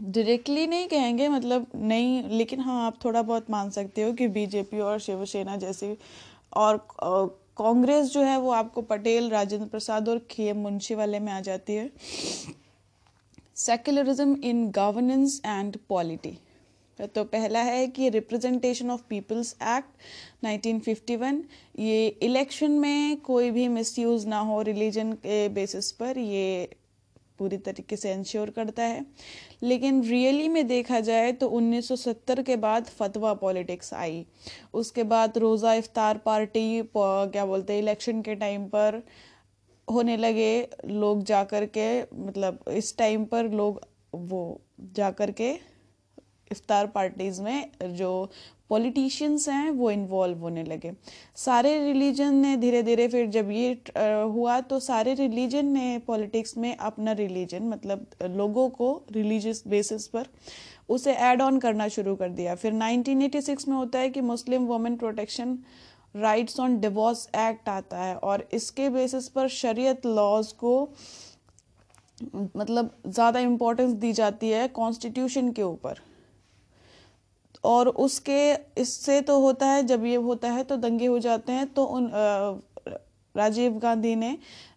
डायरेक्टली 0.00 0.66
नहीं 0.66 0.86
कहेंगे 0.88 1.28
मतलब 1.28 1.66
नहीं, 1.74 2.22
लेकिन 2.28 2.60
हाँ 2.60 2.84
आप 2.86 2.98
थोड़ा 3.04 3.22
बहुत 3.22 3.50
मान 3.50 3.70
सकते 3.70 4.02
हो 4.02 4.12
कि 4.12 4.28
बीजेपी 4.28 4.80
और 4.80 4.98
शिवसेना 5.00 5.56
जैसी 5.56 5.96
और 6.56 6.76
कांग्रेस 7.58 8.12
जो 8.12 8.22
है, 8.22 8.38
वो 8.38 8.50
आपको 8.52 8.82
पटेल, 8.82 9.28
राजेंद्र 9.30 9.66
प्रसाद 9.68 10.08
और 10.08 10.18
खे 10.30 10.52
मुंशी 10.54 10.94
वाले 10.94 11.20
में 11.20 11.32
आ 11.32 11.40
जाती 11.40 11.74
है। 11.74 11.90
Secularism 13.58 14.36
in 14.44 14.70
governance 14.70 15.40
and 15.46 15.76
polity 15.88 16.38
तो 17.14 17.24
पहला 17.26 17.60
है 17.62 17.86
कि 17.88 18.08
रिप्रेजेंटेशन 18.08 18.90
ऑफ़ 18.90 19.02
पीपल्स 19.08 19.54
एक्ट 19.68 20.44
1951 20.44 21.40
ये 21.78 22.06
इलेक्शन 22.22 22.70
में 22.80 23.16
कोई 23.20 23.50
भी 23.50 23.66
मिसयूज 23.68 24.26
ना 24.26 24.38
हो 24.40 24.60
रिलीजन 24.62 25.12
के 25.14 25.48
बेसिस 25.48 25.90
पर, 25.92 26.18
ये 26.18 26.76
पूरी 27.38 27.56
तरीके 27.58 27.96
से 27.96 28.12
इंश्योर 28.12 28.50
करता 28.50 28.82
है। 28.82 29.04
लेकिन 29.62 30.02
रियली 30.04 30.48
में 30.48 30.66
देखा 30.66 31.00
जाए 31.00 31.32
तो 31.32 31.48
1970 31.50 32.42
के 32.42 32.56
बाद 32.56 32.86
फतवा 32.98 33.34
पॉलिटिक्स 33.36 33.92
आई। 33.94 34.24
उसके 34.74 35.02
बाद 35.04 35.38
रोज़ा 35.38 35.74
इफ्तार 35.74 36.18
पार्टी 36.24 36.82
क्या 36.96 37.46
बोलते 37.46 37.72
हैं 37.72 37.80
इलेक्शन 37.82 38.22
के 38.22 38.34
टाइम 38.36 38.64
पर 38.66 39.02
होने 39.88 40.16
लगे, 40.16 40.68
लोग 40.84 41.22
जा 41.24 41.42
कर 41.44 41.64
के 41.66 42.00
मतलब 42.02 42.64
इस 42.68 42.96
टाइम 42.98 43.24
पर 43.24 43.50
लोग 43.52 43.80
वो 44.14 44.60
जा 44.94 45.10
कर 45.12 45.30
के 45.30 45.50
इफ्तार 46.50 46.86
पार्टीज़ 46.86 47.40
में 47.42 47.70
जो 47.82 48.30
पॉलिटिशियंस 48.70 49.48
हैं, 49.48 49.70
वो 49.70 49.90
इन्वॉल्व 49.90 50.38
होने 50.38 50.62
लगे। 50.64 50.92
सारे 51.36 51.76
रिलीजन 51.78 52.34
ने 52.34 52.56
धीरे 52.56 52.82
धीरे 52.82 53.06
फिर 53.08 53.26
जब 53.26 53.50
ये 53.50 53.70
हुआ 53.98 54.58
तो 54.62 54.80
सारे 54.80 55.14
रिलीजन 55.14 55.66
ने 55.66 55.98
पॉलिटिक्स 56.06 56.56
में 56.58 56.76
अपना 56.76 57.12
रिलीजन 57.12 57.68
मतलब 57.68 58.06
लोगों 58.36 58.68
को 58.70 58.90
रिलीजियस 59.12 59.62
बेसिस 59.68 60.06
पर 60.08 60.26
उसे 60.88 61.12
ऐड 61.12 61.42
ऑन 61.42 61.58
करना 61.58 61.88
शुरू 61.88 62.14
कर 62.16 62.28
दिया। 62.30 62.54
फिर 62.54 62.72
1986 62.74 63.68
में 63.68 63.76
होता 63.76 63.98
है 63.98 64.08
कि 64.10 64.20
Muslim 64.22 64.66
women 64.66 64.96
protection 64.96 65.58
rights 66.18 66.60
on 66.60 66.78
divorce 66.80 67.26
act 67.38 67.68
आता 67.68 67.98
है 67.98 68.14
और 68.16 68.46
इसके 68.52 68.88
बेसिस 68.90 69.28
पर 69.28 69.48
शरीयत 69.50 70.06
लॉज 70.06 70.52
को 70.54 70.72
मतलब 72.56 72.90
ज़्यादा 73.06 73.40
इम्पोर्टेंस 73.40 73.92
दी 73.94 74.12
जाती 74.12 74.48
है 74.50 74.66
कॉन्स्टिट्यूशन 74.70 75.50
के 75.52 75.62
ऊपर। 75.62 76.00
और 77.64 77.88
उसके, 77.88 78.52
इससे 78.80 79.20
तो 79.20 79.38
होता 79.40 79.66
है, 79.66 79.82
जब 79.82 80.04
ये 80.04 80.16
होता 80.16 80.50
है 80.50 80.64
तो 80.64 80.76
दंगे 80.78 81.06
हो 81.06 81.18
जाते 81.18 81.52
हैं 81.52 81.66
तो 81.74 81.84
उन 81.86 82.10
राजीव 83.34 83.78
गांधी 83.78 84.14
ने 84.16 84.36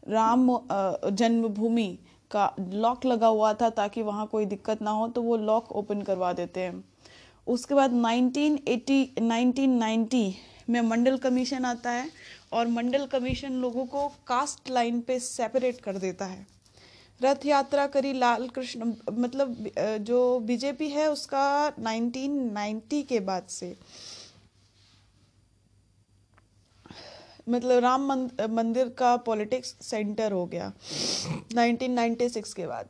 राम 0.10 0.48
जन्मभूमि 0.72 1.98
का 2.32 2.54
लॉक 2.60 3.06
लगा 3.06 3.28
हुआ 3.28 3.54
था 3.54 3.70
ताकि 3.72 4.02
वहाँ 4.02 4.26
कोई 4.28 4.46
दिक्कत 4.46 4.82
ना 4.82 4.92
हो 4.92 5.08
तो 5.08 5.22
वो 5.22 5.38
लॉक 5.40 5.72
ओपन 5.74 6.02
करवा 6.02 6.32
देते 6.34 6.60
हैं। 6.60 6.84
उसके 7.48 7.76
बाद 7.76 7.94
1980 7.94 9.04
1990 9.20 10.32
में 10.72 10.82
मंडल 10.84 11.18
कमीशन 11.20 11.66
आता 11.66 11.92
है 11.92 12.10
और 12.54 12.68
मंडल 12.70 13.06
कमीशन 13.08 13.54
लोगों 13.62 13.86
को 13.86 14.08
कास्ट 14.28 14.70
लाइन 14.70 15.02
पे 15.02 15.20
सेपरेट 15.22 15.82
कर 15.82 15.98
देता 15.98 16.26
है। 16.26 16.46
रथ 17.22 17.46
यात्रा 17.46 17.86
करी 17.88 18.14
लाल 18.14 18.48
कृष्ण 18.50 18.94
मतलब 19.12 19.70
जो 20.02 20.40
बीजेपी 20.42 20.90
है 20.90 21.10
उसका 21.12 21.44
1990 21.80 23.02
के 23.04 23.20
बाद 23.22 23.48
से। 23.50 23.76
मतलब 27.50 27.80
राम 27.84 28.12
मंदिर 28.52 28.90
का 28.98 29.16
पॉलिटिक्स 29.20 29.76
सेंटर 29.82 30.32
हो 30.32 30.46
गया 30.46 30.72
1996 31.56 32.54
के 32.54 32.68
बाद। 32.68 32.90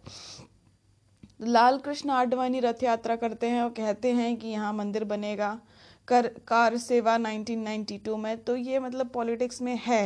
लाल 1.41 1.77
कृष्ण 1.77 2.09
आडवाणी 2.11 2.59
रथ 2.59 2.83
यात्रा 2.83 3.15
करते 3.15 3.49
हैं 3.49 3.61
और 3.61 3.69
कहते 3.71 4.11
हैं 4.13 4.35
कि 4.37 4.47
यहाँ 4.47 4.73
मंदिर 4.73 5.03
बनेगा। 5.03 5.57
कर, 6.11 6.27
कार 6.47 6.77
सेवा 6.79 7.17
1992 7.19 8.17
में 8.17 8.43
तो 8.43 8.55
ये 8.57 8.79
मतलब 8.79 9.09
पॉलिटिक्स 9.09 9.61
में 9.61 9.79
है। 9.83 10.03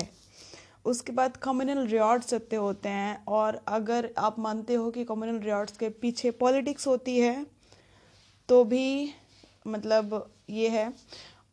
उसके 0.86 1.12
बाद 1.12 1.38
कम्युनल 1.38 1.86
रियॉर्ड्स 1.88 2.30
सत्य 2.30 2.56
होते 2.58 2.90
हैं, 2.90 3.24
और 3.28 3.60
अगर 3.70 4.10
आप 4.20 4.40
मानते 4.40 4.74
हो 4.74 4.90
कि 4.92 5.04
कम्युनल 5.06 5.40
रियॉर्ड्स 5.40 5.78
के 5.78 5.90
पीछे 6.02 6.32
पॉलिटिक्स 6.40 6.88
होती 6.88 7.18
है 7.20 7.46
तो 8.50 8.64
भी 8.66 9.12
मतलब 9.68 10.30
ये 10.50 10.70
है। 10.70 10.92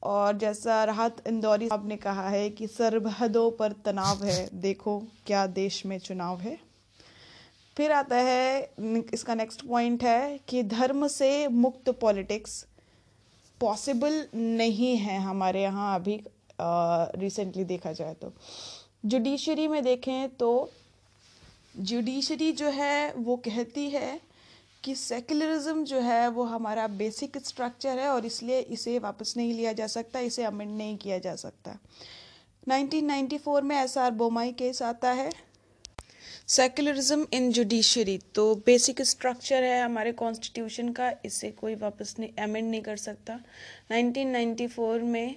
और 0.04 0.36
जैसा 0.38 0.82
राहत 0.84 1.22
इंदौरी 1.26 1.68
साहब 1.68 1.86
ने 1.88 1.96
कहा 1.98 2.28
है 2.28 2.48
कि 2.50 2.66
सरहदों 2.68 3.50
पर 3.50 3.72
तनाव 3.84 4.24
है, 4.24 4.48
देखो 4.54 4.98
क्या 5.26 5.46
देश 5.48 5.84
में 5.86 5.98
चुनाव 6.00 6.40
है। 6.40 6.58
फिर 7.76 7.92
आता 7.92 8.16
है, 8.18 8.70
इसका 9.14 9.34
नेक्स्ट 9.34 9.66
पॉइंट 9.68 10.04
है 10.04 10.38
कि 10.48 10.62
धर्म 10.64 11.06
से 11.08 11.48
मुक्त 11.48 11.90
पॉलिटिक्स 12.00 12.64
पॉसिबल 13.62 14.26
नहीं 14.34 14.96
है 14.98 15.18
हमारे 15.22 15.62
यहाँ 15.62 15.94
अभी 15.94 16.20
रिसेंटली 16.60 17.64
देखा 17.64 17.92
जाए 17.92 18.14
तो। 18.14 18.32
जुडिशरी 19.06 19.66
में 19.68 19.82
देखें 19.84 20.28
तो 20.36 20.70
जुडिशरी 21.78 22.52
जो 22.52 22.68
है, 22.70 23.12
वो 23.14 23.36
कहती 23.36 23.88
है 23.90 24.20
कि 24.84 24.94
सेकुलरिज्म 24.94 25.84
जो 25.84 26.00
है, 26.00 26.28
वो 26.28 26.44
हमारा 26.44 26.86
बेसिक 26.88 27.38
स्ट्रक्चर 27.38 27.98
है 27.98 28.08
और 28.08 28.26
इसलिए 28.26 28.58
इसे 28.60 28.98
वापस 28.98 29.34
नहीं 29.36 29.52
लिया 29.54 29.72
जा 29.72 29.86
सकता, 29.86 30.20
इसे 30.20 30.44
अमेंड 30.44 30.76
नहीं 30.78 30.96
किया 30.96 31.18
जा 31.18 31.34
सकता। 31.36 31.76
1994 32.68 33.62
में 33.62 33.76
एस 33.76 33.96
आर 33.98 34.10
बोमाई 34.12 34.52
केस 34.52 34.82
आता 34.82 35.10
है। 35.12 35.30
सेक्युलरिज्म 36.52 37.26
इन 37.32 37.50
जुडिशरी 37.52 38.16
तो 38.34 38.42
बेसिक 38.66 39.00
स्ट्रक्चर 39.02 39.62
है 39.62 39.82
हमारे 39.82 40.10
कॉन्स्टिट्यूशन 40.12 40.88
का, 40.92 41.10
इसे 41.24 41.50
कोई 41.50 41.74
वापस 41.74 42.14
नहीं 42.18 42.42
अमेंड 42.42 42.70
नहीं 42.70 42.80
कर 42.82 42.96
सकता। 42.96 43.38
1994 43.92 45.02
में 45.02 45.36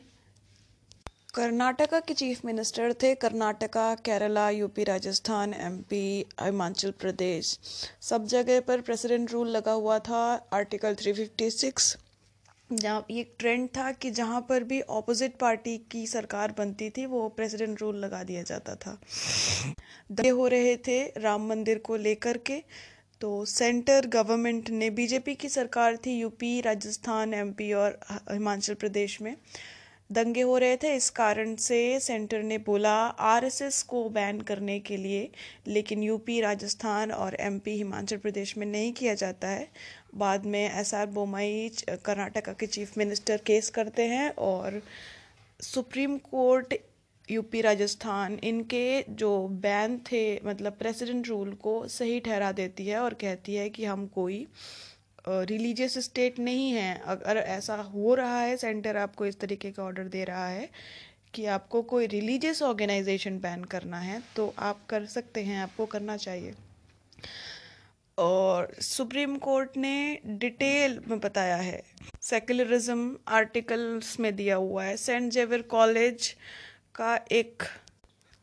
कर्नाटका 1.36 2.00
के 2.00 2.14
चीफ 2.14 2.44
मिनिस्टर 2.46 2.94
थे, 2.94 3.14
कर्नाटका, 3.16 3.94
केरला 3.96 4.50
यूपी 4.50 4.84
राजस्थान 4.84 5.54
एमपी 5.54 6.26
हिमाचल 6.42 6.92
प्रदेश। 7.00 7.58
सब 8.02 8.26
जगह 8.28 8.60
पर 8.68 8.82
प्रेसिडेंट 8.82 9.32
रूल 9.32 9.50
लगा 9.50 9.72
हुआ 9.74 10.00
था 10.00 10.24
आर्टिकल 10.54 10.96
356 10.96 11.96
जहाँ 12.70 13.06
ये 13.12 13.24
ट्रेंड 13.40 13.68
था 13.70 13.92
कि 13.92 14.10
जहाँ 14.12 14.40
पर 14.50 14.64
भी 14.64 14.80
ऑपोजिट 14.82 15.36
पार्टी 15.38 15.78
की 15.92 16.06
सरकार 16.08 16.54
बनती 16.58 16.90
थी, 16.90 17.06
वो 17.06 17.28
प्रेसिडेंट 17.30 17.82
रूल 17.82 17.98
लगा 17.98 18.24
दिया 18.24 18.42
जाता 18.44 18.76
था। 18.76 18.98
दे 20.12 20.30
हो 20.30 20.48
रहे 20.48 20.76
थे 20.78 21.04
राम 21.18 21.48
मंदिर 21.50 21.78
को 21.78 21.96
लेकर 21.98 22.38
के 22.48 22.62
तो 23.22 23.46
सेंटर 23.46 24.08
गवर्नमेंट 24.08 24.70
ने 24.70 24.90
बीजेपी 24.90 25.36
की 25.36 25.50
सरकार 25.50 25.98
थी 25.98 26.18
यूपी 26.20 26.60
राजस्थान 26.62 27.34
एमपी 27.34 27.72
और 27.74 28.00
हिमाचल 28.32 28.74
प्रदेश 28.74 29.22
में 29.22 29.36
दंगे 30.12 30.42
हो 30.42 30.58
रहे 30.58 30.76
थे। 30.78 30.94
इस 30.96 31.10
कारण 31.10 31.56
से 31.56 32.00
सेंटर 32.00 32.42
ने 32.44 32.58
बोला 32.58 32.94
आरएसएस 33.26 33.82
को 33.84 34.04
बैन 34.10 34.42
करने 34.42 34.80
के 34.80 34.98
लिए, 34.98 35.30
लेकिन 35.68 36.04
यूपी 36.04 36.40
राजस्थान 36.42 37.12
और 37.12 37.38
एमपी 37.40 37.76
हिमाचल 37.78 38.18
प्रदेश 38.18 38.58
में 38.58 38.66
नहीं 38.68 38.92
किया 38.94 39.14
जाता 39.14 39.48
है। 39.48 39.68
बाद 40.16 40.46
में 40.46 40.64
एस 40.72 40.94
आर 40.94 41.06
बोमई 41.10 41.72
कर्नाटका 42.06 42.54
के 42.54 42.68
चीफ 42.68 42.98
मिनिस्टर 42.98 43.42
केस 43.46 43.70
करते 43.70 44.04
हैं 44.08 44.30
और 44.40 44.82
सुप्रीम 45.64 46.18
कोर्ट, 46.20 46.74
यूपी, 47.30 47.62
राजस्थान, 47.62 48.40
इनके 48.44 49.04
जो 49.12 49.48
बैन 49.62 49.98
थे 50.12 50.24
मतलब 50.46 50.74
प्रेसिडेंट 50.80 51.28
रूल 51.28 51.54
को 51.62 51.88
सही 51.90 52.20
ठहरा 52.20 52.52
देती 52.54 52.86
है 52.88 53.00
और 53.00 53.14
कहती 53.22 53.56
है 53.56 53.70
कि 53.70 53.86
हम 53.86 54.06
कोई 54.16 54.46
रिलीजियस 55.28 55.98
स्टेट 56.00 56.38
नहीं 56.40 56.72
है। 56.72 57.02
अगर 57.06 57.38
ऐसा 57.38 57.76
हो 57.76 58.14
रहा 58.16 58.42
है, 58.42 58.58
सेंटर 58.58 58.98
आपको 58.98 59.26
इस 59.26 59.40
तरीके 59.40 59.72
का 59.72 59.84
ऑर्डर 59.84 60.04
दे 60.08 60.24
रहा 60.24 60.48
है 60.48 60.70
कि 61.34 61.46
आपको 61.48 61.82
कोई 61.84 62.08
रिलीजियस 62.08 62.62
ऑर्गेनाइजेशन 62.62 63.40
बैन 63.40 63.64
करना 63.66 64.00
है 64.00 64.22
तो 64.36 64.54
आप 64.60 64.86
कर 64.90 65.06
सकते 65.08 65.44
हैं, 65.44 65.62
आपको 65.62 65.86
करना 65.86 66.18
चाहिए। 66.18 66.54
और 68.18 68.74
सुप्रीम 68.82 69.36
कोर्ट 69.38 69.78
ने 69.78 70.20
डिटेल 70.26 71.00
में 71.08 71.20
बताया 71.20 71.56
है। 71.56 71.82
सेकुलरिज्म 72.22 73.16
आर्टिकल्स 73.28 74.20
में 74.20 74.36
दिया 74.36 74.56
हुआ 74.56 74.84
है। 74.84 74.98
सेंट 74.98 75.32
जेवियर 75.32 75.62
कॉलेज 75.62 76.36
का 76.96 77.16
एक 77.32 77.64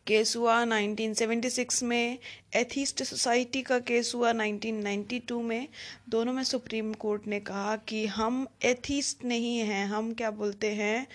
केस 0.06 0.36
हुआ 0.36 0.64
1976 0.64 1.82
में। 1.82 2.18
एथिस्ट 2.56 3.02
सोसाइटी 3.02 3.62
का 3.62 3.78
केस 3.80 4.12
हुआ 4.14 4.32
1992 4.32 5.40
में। 5.42 5.68
दोनों 6.08 6.32
में 6.32 6.42
सुप्रीम 6.44 6.92
कोर्ट 6.94 7.26
ने 7.26 7.40
कहा 7.40 7.76
कि 7.76 8.06
हम 8.06 8.46
एथिस्ट 8.64 9.24
नहीं 9.24 9.58
हैं, 9.58 9.86
हम 9.86 10.12
क्या 10.14 10.30
बोलते 10.30 10.72
हैं? 10.74 11.06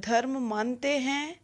धर्म 0.00 0.38
मानते 0.40 0.96
हैं 0.98 1.41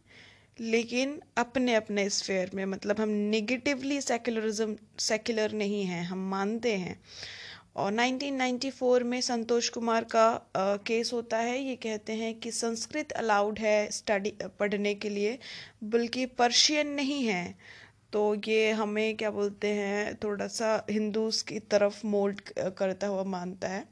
लेकिन 0.61 1.19
अपने 1.37 1.75
अपने 1.75 2.09
स्फेयर 2.09 2.51
में 2.53 2.65
मतलब 2.65 2.99
हम 3.01 3.09
निगेटिवली 3.09 4.01
सेकुलरिज्म 4.01 4.75
सेक्युलर 4.99 5.51
नहीं 5.51 5.83
हैं 5.83 6.03
हम 6.03 6.29
मानते 6.29 6.73
हैं। 6.77 6.99
और 7.75 7.93
1994 7.93 9.03
में 9.03 9.21
संतोष 9.21 9.69
कुमार 9.69 10.03
का 10.03 10.27
आ, 10.55 10.75
केस 10.77 11.13
होता 11.13 11.37
है 11.37 11.59
ये 11.63 11.75
कहते 11.75 12.13
हैं 12.13 12.33
कि 12.39 12.51
संस्कृत 12.51 13.11
अलाउड 13.11 13.59
है 13.59 13.91
स्टडी 13.91 14.33
पढ़ने 14.59 14.95
के 14.95 15.09
लिए 15.09 15.37
बल्कि 15.83 16.25
पर्शियन 16.25 16.87
नहीं 16.87 17.23
है। 17.23 17.55
तो 18.13 18.35
ये 18.47 18.71
हमें 18.71 19.17
क्या 19.17 19.31
बोलते 19.31 19.67
हैं 19.67 20.15
थोड़ा 20.15 20.47
सा 20.47 20.85
हिंदूज 20.89 21.41
की 21.41 21.59
तरफ़ 21.59 22.07
मोल्ड 22.07 22.41
करता 22.77 23.07
हुआ 23.07 23.23
मानता 23.23 23.67
है। 23.67 23.83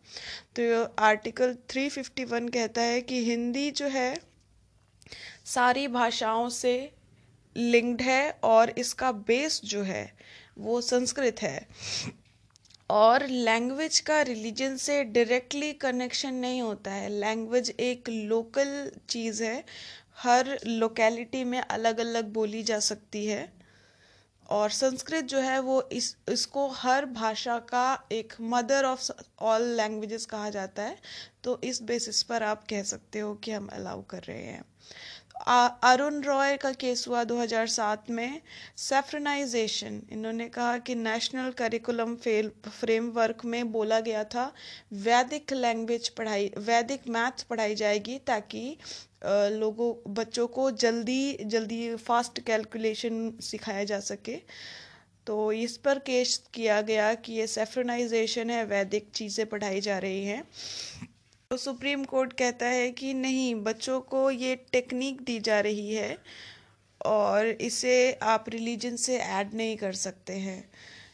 तो 0.60 0.84
आर्टिकल 1.00 1.56
351 1.70 2.50
कहता 2.50 2.82
है 2.82 3.02
कि 3.02 3.24
हिंदी 3.26 3.72
जो 3.72 3.88
है 3.88 4.16
सारी 5.48 5.88
भाषाओं 5.88 6.50
से 6.50 6.92
लिंक्ड 7.58 8.02
है 8.02 8.40
और 8.44 8.70
इसका 8.70 9.12
बेस 9.12 9.62
जो 9.66 9.82
है 9.82 10.18
वो 10.58 10.82
संस्कृत 10.82 11.36
है। 11.42 11.68
और 12.90 13.28
लैंग्वेज 13.28 14.00
का 14.00 14.22
रिलीजन 14.22 14.78
से 14.78 15.04
डायरेक्टली 15.04 15.74
कनेक्शन 15.74 16.34
नहीं 16.34 16.62
होता 16.62 16.92
है। 16.92 17.10
लैंग्वेज 17.10 17.70
एक 17.70 18.10
लोकल 18.10 18.92
चीज़ 19.10 19.44
है। 19.44 19.64
हर 20.18 20.60
लोकेलिटी 20.68 21.44
में 21.44 21.60
अलग 21.60 22.00
अलग 22.00 22.26
बोली 22.26 22.64
जा 22.64 22.80
सकती 22.80 23.26
है। 23.26 23.54
और 24.50 24.70
संस्कृत 24.70 25.24
जो 25.24 25.40
है 25.40 25.60
वो 25.60 25.90
इस, 25.92 26.18
इसको 26.30 26.68
हर 26.68 27.06
भाषा 27.06 27.60
का 27.60 28.08
एक 28.12 28.34
मदर 28.42 28.86
ऑफ़ 28.86 29.12
ऑल 29.40 29.62
लैंग्वेजेस 29.62 30.26
कहा 30.26 30.50
जाता 30.50 30.84
है। 30.84 30.98
तो 31.44 31.62
इस 31.64 31.82
बेसिस 31.82 32.24
पर 32.24 32.44
आप 32.44 32.64
कह 32.70 32.84
सकते 32.84 33.20
हो 33.20 33.36
कि 33.36 33.52
हम 33.52 33.68
अलाउ 33.68 34.02
कर 34.02 34.24
रहे 34.24 34.44
हैं। 34.44 34.64
अरुण 35.40 36.22
रॉय 36.24 36.56
का 36.58 36.72
केस 36.74 37.06
हुआ 37.08 37.24
2007 37.24 38.10
में। 38.10 38.42
सेफ्रनाइजेशन 38.78 40.02
इन्होंने 40.12 40.48
कहा 40.50 40.78
कि 40.80 40.96
नेशनल 40.96 41.52
करिकुलम 41.52 42.16
फेल 42.16 42.52
फ्रेमवर्क 42.70 43.46
में 43.46 43.72
बोला 43.72 44.00
गया 44.00 44.24
था, 44.26 44.52
वैदिक 44.94 45.54
लैंग्वेज 45.54 46.10
पढ़ाई, 46.10 46.52
वैदिक 46.58 47.08
मैथ्स 47.10 47.44
पढ़ाई 47.44 47.76
जाएगी 47.76 48.18
ताकि 48.28 48.78
लोगों, 49.26 49.94
बच्चों 50.14 50.48
को 50.48 50.70
जल्दी 50.74 51.38
जल्दी 51.46 51.96
फास्ट 51.98 52.40
कैलकुलेशन 52.42 53.32
सिखाया 53.42 53.84
जा 53.84 54.00
सके। 54.02 54.36
तो 55.28 55.52
इस 55.52 55.78
पर 55.78 56.00
केस 56.00 56.38
किया 56.54 56.82
गया 56.82 57.14
कि 57.14 57.34
ये 57.34 57.48
सेफ्रनाइजेशन 57.48 58.50
है, 58.50 58.64
वैदिक 58.66 59.10
चीज़ें 59.14 59.46
पढ़ाई 59.46 59.82
जा 59.82 59.98
रही 60.00 60.26
हैं। 60.26 60.44
तो 61.52 61.58
सुप्रीम 61.58 62.04
कोर्ट 62.04 62.34
कहता 62.34 62.66
है 62.66 62.90
कि 62.92 63.14
नहीं, 63.14 63.54
बच्चों 63.56 64.00
को 64.02 64.30
ये 64.32 64.56
टेक्निक 64.72 65.22
दी 65.22 65.40
जा 65.40 65.60
रही 65.60 65.94
है 65.96 66.18
और 67.02 67.48
इसे 67.48 68.12
आप 68.24 68.50
रिलीजन 68.50 68.96
से 68.96 69.18
ऐड 69.18 69.54
नहीं 69.54 69.78
कर 69.78 69.94
सकते 69.94 70.34
हैं। 70.34 70.64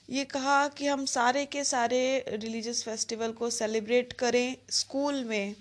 ये 0.09 0.23
कहा 0.25 0.67
कि 0.67 0.87
हम 0.87 1.05
सारे 1.05 1.45
के 1.45 1.63
सारे 1.63 2.01
रिलीजियस 2.29 2.83
फेस्टिवल 2.83 3.31
को 3.31 3.49
सेलिब्रेट 3.49 4.13
करें 4.13 4.55
स्कूल 4.69 5.23
में। 5.23 5.55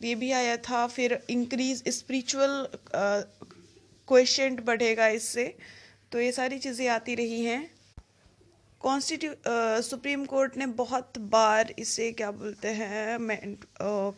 ये 0.00 0.14
भी 0.14 0.32
आया 0.32 0.56
था, 0.58 0.86
फिर 0.86 1.18
इंक्रीज 1.30 1.82
स्पिरिचुअल 1.88 2.66
क्वेश्चन 2.94 4.56
बढ़ेगा 4.56 5.08
इससे। 5.10 5.54
तो 6.12 6.20
ये 6.20 6.32
सारी 6.32 6.58
चीज़ें 6.58 6.86
आती 6.88 7.14
रही 7.14 7.44
हैं। 7.44 7.70
कॉन्स्टिट्यू 8.82 9.32
सुप्रीम 9.82 10.24
कोर्ट 10.24 10.56
ने 10.56 10.66
बहुत 10.78 11.18
बार 11.32 11.72
इसे, 11.78 12.10
क्या 12.12 12.30
बोलते 12.30 12.68
हैं 12.68 13.18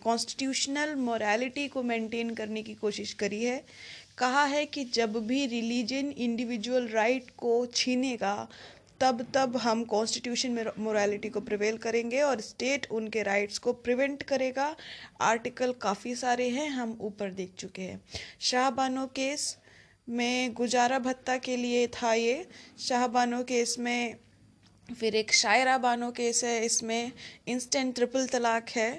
कॉन्स्टिट्यूशनल 0.05 0.95
मोरालिटी 0.97 1.67
को 1.69 1.83
मेंटेन 1.83 2.35
करने 2.35 2.63
की 2.63 2.75
कोशिश 2.75 3.13
करी 3.15 3.43
है। 3.45 3.65
कहा 4.19 4.45
है 4.45 4.65
कि 4.67 4.85
जब 4.95 5.17
भी 5.27 5.45
रिलीजन 5.47 6.13
इंडिविजुअल 6.19 6.89
राइट 6.89 7.31
को 7.39 7.55
छीनेगा, 7.67 8.37
तब 9.01 9.27
तब 9.35 9.57
हम 9.57 9.85
कॉन्स्टिट्यूशन 9.85 10.51
में 10.51 10.65
मोरालिटी 10.79 11.29
को 11.29 11.41
प्रिवेल 11.43 11.77
करेंगे 11.79 12.21
और 12.23 12.41
स्टेट 12.41 12.87
उनके 12.91 13.23
राइट्स 13.23 13.59
को 13.59 13.73
प्रिवेंट 13.75 14.23
करेगा। 14.23 14.75
आर्टिकल 15.23 15.73
काफ़ी 15.83 16.15
सारे 16.15 16.49
हैं, 16.49 16.69
हम 16.71 16.99
ऊपर 17.03 17.31
देख 17.33 17.53
चुके 17.59 17.83
हैं। 17.83 18.01
शाहबानो 18.41 19.07
केस 19.07 19.57
में 20.09 20.53
गुजारा 20.55 20.99
भत्ता 21.01 21.37
के 21.39 21.57
लिए 21.57 21.87
था 21.93 22.13
ये। 22.15 22.47
शाहबानो 22.79 23.43
केस 23.45 23.77
में 23.79 24.17
फिर 24.89 25.15
एक 25.17 25.33
शायरा 25.33 25.77
बानो 25.79 26.11
केस 26.11 26.43
है, 26.45 26.65
इसमें 26.65 27.13
इंस्टेंट 27.49 27.95
ट्रिपल 27.95 28.27
तलाक 28.27 28.69
है। 28.71 28.91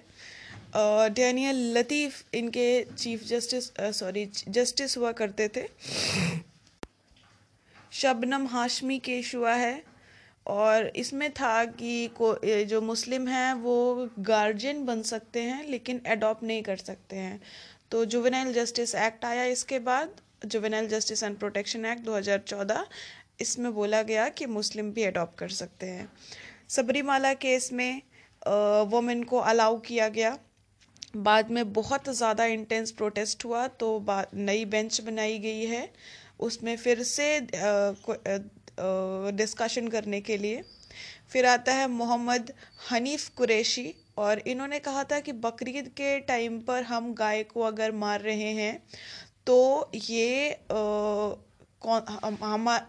डैनियल 0.75 1.57
लतीफ़ 1.77 2.23
इनके 2.33 2.83
चीफ 2.93 3.23
जस्टिस 3.23 3.69
सॉरी 3.97 4.25
जस्टिस 4.49 4.97
हुआ 4.97 5.11
करते 5.13 5.47
थे। 5.47 5.65
शबनम 7.93 8.47
हाशमी 8.47 8.97
केस 8.99 9.31
हुआ 9.35 9.53
है, 9.53 9.83
और 10.45 10.91
इसमें 10.95 11.29
था 11.31 11.63
कि 11.65 12.07
को 12.17 12.35
जो 12.65 12.81
मुस्लिम 12.81 13.27
हैं, 13.27 13.53
वो 13.53 14.09
गार्जियन 14.21 14.85
बन 14.85 15.01
सकते 15.03 15.41
हैं, 15.41 15.63
लेकिन 15.67 16.01
एडॉप्ट 16.07 16.43
नहीं 16.43 16.63
कर 16.63 16.77
सकते 16.77 17.15
हैं। 17.15 17.41
तो 17.91 18.03
जुवेनाइल 18.05 18.53
जस्टिस 18.53 18.95
एक्ट 18.97 19.25
आया 19.25 19.43
इसके 19.47 19.79
बाद 19.81 20.21
juvenile 20.45 20.87
justice 20.89 21.23
and 21.23 21.37
protection 21.37 21.85
act 21.85 22.01
2014 22.01 22.85
इसमें 23.39 23.73
बोला 23.73 24.01
गया 24.03 24.27
कि 24.29 24.45
मुस्लिम 24.47 24.91
भी 24.91 25.03
अडॉप्ट 25.03 25.37
कर 25.39 25.49
सकते 25.51 25.85
हैं। 25.87 26.07
सबरीमाला 26.69 27.33
केस 27.35 27.71
में 27.73 28.01
वुमेन 28.91 29.23
को 29.23 29.37
अलाउ 29.39 29.79
किया 29.81 30.07
गया। 30.09 30.37
बाद 31.17 31.51
में 31.51 31.71
बहुत 31.73 32.09
ज़्यादा 32.11 32.45
इंटेंस 32.47 32.91
प्रोटेस्ट 32.93 33.45
हुआ 33.45 33.67
तो 33.75 34.05
नई 34.35 34.65
बेंच 34.67 35.01
बनाई 35.01 35.37
गई 35.39 35.65
है। 35.65 35.89
उसमें 36.39 36.75
फिर 36.77 37.03
से 37.05 37.39
डिस्कशन 39.33 39.87
करने 39.87 40.21
के 40.21 40.37
लिए। 40.37 40.61
फिर 41.29 41.45
आता 41.47 41.73
है 41.73 41.87
मोहम्मद 41.89 42.51
हनीफ 42.89 43.29
कुरैशी, 43.37 43.93
और 44.17 44.39
इन्होंने 44.47 44.79
कहा 44.79 45.03
था 45.03 45.19
कि 45.19 45.31
बकरीद 45.41 45.87
के 45.97 46.19
टाइम 46.27 46.59
पर 46.61 46.83
हम 46.83 47.13
गाय 47.13 47.43
को 47.45 47.61
अगर 47.63 47.91
मार 47.93 48.21
रहे 48.21 48.51
हैं 48.53 48.77
तो 49.47 49.91
ये 49.95 50.49
आ, 51.83 52.29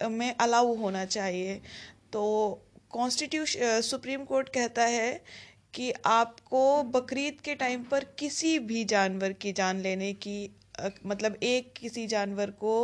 हमें 0.03 0.35
अलाउ 0.41 0.75
होना 0.75 1.05
चाहिए। 1.05 1.61
तो 2.13 2.23
कॉन्स्टिट्यूशन 2.91 3.81
सुप्रीम 3.81 4.25
कोर्ट 4.25 4.49
कहता 4.49 4.85
है 4.85 5.25
कि 5.75 5.93
आपको 6.07 6.83
बकरीद 6.83 7.41
के 7.41 7.55
टाइम 7.55 7.83
पर 7.85 8.05
किसी 8.05 8.59
भी 8.59 8.85
जानवर 8.85 9.33
की 9.33 9.53
जान 9.53 9.81
लेने 9.81 10.13
की 10.13 10.57
मतलब 11.07 11.39
एक 11.43 11.73
किसी 11.77 12.07
जानवर 12.07 12.51
को 12.51 12.75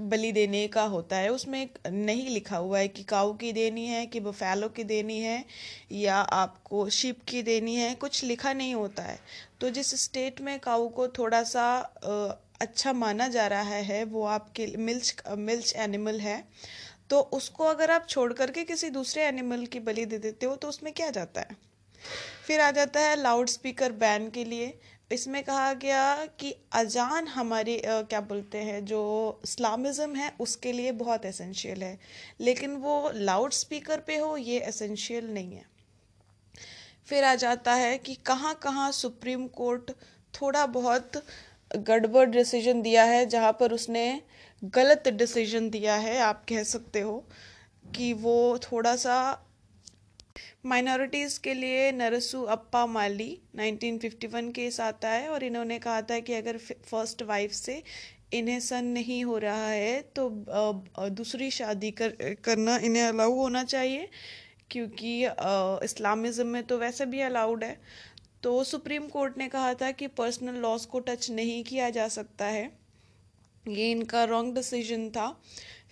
बलि 0.00 0.30
देने 0.32 0.66
का 0.68 0.82
होता 0.84 1.16
है। 1.16 1.28
उसमें 1.28 1.68
नहीं 1.86 2.28
लिखा 2.28 2.56
हुआ 2.56 2.78
है 2.78 2.88
कि 2.88 3.02
काऊ 3.04 3.32
की 3.34 3.52
देनी 3.52 3.86
है, 3.86 4.04
कि 4.06 4.20
बफैलो 4.20 4.68
की 4.68 4.84
देनी 4.84 5.18
है, 5.20 5.44
या 5.92 6.16
आपको 6.16 6.88
शिप 6.90 7.20
की 7.28 7.42
देनी 7.42 7.74
है, 7.74 7.94
कुछ 7.94 8.22
लिखा 8.24 8.52
नहीं 8.52 8.74
होता 8.74 9.02
है। 9.02 9.18
तो 9.60 9.70
जिस 9.70 9.94
स्टेट 10.02 10.40
में 10.40 10.58
काऊ 10.60 10.88
को 10.88 11.08
थोड़ा 11.08 11.42
सा 11.44 11.68
अच्छा 12.60 12.92
माना 12.94 13.28
जा 13.28 13.46
रहा 13.46 13.62
है, 13.62 14.04
वो 14.04 14.24
आपके 14.26 14.66
मिल्च 14.78 15.22
मिल्च 15.30 15.74
एनिमल 15.76 16.20
है 16.20 16.42
तो 17.10 17.18
उसको 17.34 17.64
अगर 17.64 17.90
आप 17.90 18.06
छोड़ 18.08 18.32
करके 18.32 18.62
किसी 18.64 18.88
दूसरे 18.90 19.22
एनिमल 19.22 19.64
की 19.66 19.80
बलि 19.80 20.04
दे 20.04 20.18
देते 20.18 20.46
हो 20.46 20.54
तो 20.56 20.68
उसमें 20.68 20.92
क्या 20.92 21.10
जाता 21.10 21.40
है? 21.40 21.56
फिर 22.46 22.60
आ 22.60 22.70
जाता 22.70 23.00
है 23.00 23.14
लाउड 23.16 23.48
स्पीकर 23.48 23.92
बैन 23.94 24.28
के 24.30 24.44
लिए। 24.44 24.66
इसमें 25.10 25.42
कहा 25.44 25.72
गया 25.72 26.26
कि 26.40 26.54
अजान 26.72 27.26
हमारे 27.28 27.80
क्या 27.84 28.20
बोलते 28.20 28.58
हैं, 28.58 28.84
जो 28.84 29.40
इस्लामिज़म 29.44 30.14
है, 30.14 30.32
उसके 30.40 30.72
लिए 30.72 30.92
बहुत 30.94 31.24
एसेंशियल 31.24 31.82
है। 31.82 31.98
लेकिन 32.40 32.76
वो 32.76 33.10
लाउड 33.14 33.52
स्पीकर 33.52 34.00
पे 34.00 34.16
हो, 34.16 34.36
ये 34.36 34.58
एसेंशियल 34.60 35.32
नहीं 35.34 35.52
है। 35.52 35.64
फिर 37.06 37.24
आ 37.24 37.34
जाता 37.34 37.74
है 37.74 37.96
कि 37.98 38.14
कहाँ 38.26 38.54
कहाँ 38.54 38.90
सुप्रीम 38.92 39.46
कोर्ट 39.48 39.90
थोड़ा 40.34 40.66
बहुत 40.68 41.22
गड़बड़ 41.76 42.28
डिसीज़न 42.28 42.82
दिया 42.82 43.04
है, 43.04 43.26
जहाँ 43.26 43.52
पर 43.52 43.72
उसने 43.72 44.20
गलत 44.62 45.08
डिसीज़न 45.08 45.70
दिया 45.70 45.94
है, 45.96 46.18
आप 46.18 46.44
कह 46.48 46.62
सकते 46.64 47.00
हो, 47.00 47.24
कि 47.94 48.12
वो 48.12 48.58
थोड़ा 48.62 48.96
सा 48.96 49.42
माइनॉरिटीज़ 50.66 51.38
के 51.40 51.52
लिए 51.54 51.90
नरसू 51.92 52.42
अप्पा 52.52 52.84
माली 52.88 53.28
1951 53.56 54.52
केस 54.54 54.80
आता 54.80 55.08
है 55.08 55.28
और 55.28 55.44
इन्होंने 55.44 55.78
कहा 55.78 56.00
था 56.02 56.18
कि 56.20 56.32
अगर 56.34 56.56
फ़र्स्ट 56.58 57.22
वाइफ 57.24 57.52
से 57.52 57.82
इन्हें 58.34 58.58
सन 58.60 58.84
नहीं 58.94 59.24
हो 59.24 59.36
रहा 59.38 59.68
है 59.68 60.00
तो 60.16 60.28
दूसरी 61.10 61.50
शादी 61.50 61.90
कर, 61.92 62.16
करना 62.44 62.76
इन्हें 62.78 63.02
अलाउ 63.02 63.34
होना 63.34 63.62
चाहिए, 63.64 64.08
क्योंकि 64.70 65.12
इस्लामिज़म 65.84 66.46
में 66.46 66.62
तो 66.64 66.78
वैसे 66.78 67.06
भी 67.06 67.20
अलाउड 67.22 67.64
है। 67.64 67.76
तो 68.42 68.62
सुप्रीम 68.64 69.06
कोर्ट 69.08 69.38
ने 69.38 69.48
कहा 69.48 69.72
था 69.74 69.90
कि 69.92 70.06
पर्सनल 70.16 70.54
लॉस 70.62 70.86
को 70.86 71.00
टच 71.00 71.30
नहीं 71.30 71.62
किया 71.64 71.90
जा 71.90 72.08
सकता 72.10 72.46
है। 72.46 72.70
ये 73.66 73.90
इनका 73.90 74.24
रॉन्ग 74.24 74.54
डिसीज़न 74.54 75.08
था। 75.10 75.28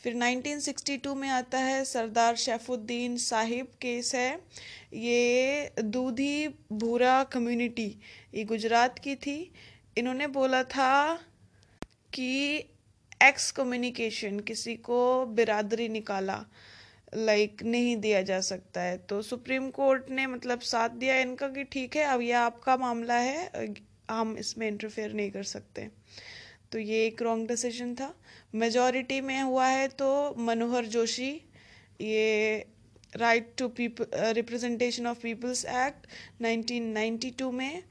फिर 0.04 0.14
1962 0.14 1.14
में 1.14 1.28
आता 1.28 1.58
है 1.58 1.84
सरदार 1.84 2.36
शेफुद्दीन 2.36 3.16
साहिब 3.16 3.66
केस 3.66 4.14
है। 4.14 4.40
ये 4.94 5.72
दूधी 5.80 6.48
भूरा 6.72 7.24
कम्युनिटी 7.24 7.96
ये 8.34 8.44
गुजरात 8.44 8.98
की 8.98 9.14
थी। 9.16 9.52
इन्होंने 9.98 10.26
बोला 10.26 10.62
था 10.64 11.14
कि 12.12 12.56
एक्स 13.22 13.50
कम्युनिकेशन 13.50 14.40
किसी 14.40 14.76
को 14.76 15.26
बिरादरी 15.26 15.88
निकाला 15.88 16.44
लाइक 17.16 17.52
like, 17.52 17.66
नहीं 17.66 17.96
दिया 17.96 18.22
जा 18.22 18.40
सकता 18.40 18.80
है। 18.80 18.98
तो 18.98 19.22
सुप्रीम 19.22 19.70
कोर्ट 19.70 20.10
ने 20.10 20.26
मतलब 20.26 20.60
साथ 20.60 20.88
दिया 20.88 21.16
इनका 21.16 21.48
कि 21.48 21.64
ठीक 21.64 21.96
है 21.96 22.04
अब 22.04 22.20
यह 22.20 22.40
आपका 22.40 22.76
मामला 22.76 23.14
है 23.14 23.74
हम 24.10 24.36
इसमें 24.38 24.68
इंटरफेयर 24.68 25.12
नहीं 25.12 25.30
कर 25.30 25.42
सकते। 25.42 25.90
तो 26.74 26.78
ये 26.80 27.04
एक 27.06 27.20
रॉन्ग 27.22 27.48
डिसीज़न 27.48 27.94
था। 27.94 28.14
मेजॉरिटी 28.54 29.20
में 29.20 29.40
हुआ 29.42 29.66
है 29.66 29.86
तो 29.90 30.08
मनोहर 30.38 30.86
जोशी 30.86 31.30
ये 32.00 32.66
right 33.16 33.52
to 33.58 33.68
people 33.70 34.32
representation 34.34 35.06
of 35.06 35.20
peoples 35.22 35.64
act 35.66 36.06
1992 36.42 37.50
में। 37.52 37.82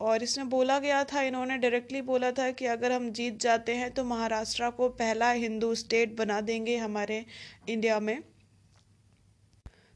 और 0.00 0.22
इसमें 0.22 0.48
बोला 0.48 0.78
गया 0.78 1.02
था, 1.04 1.22
इन्होंने 1.22 1.56
डायरेक्टली 1.58 2.00
बोला 2.02 2.30
था 2.32 2.50
कि 2.50 2.66
अगर 2.66 2.92
हम 2.92 3.10
जीत 3.12 3.38
जाते 3.40 3.74
हैं 3.74 3.90
तो 3.90 4.04
महाराष्ट्र 4.04 4.70
को 4.70 4.88
पहला 4.88 5.30
हिंदू 5.30 5.74
स्टेट 5.74 6.16
बना 6.16 6.40
देंगे 6.40 6.76
हमारे 6.76 7.24
इंडिया 7.68 8.00
में। 8.00 8.18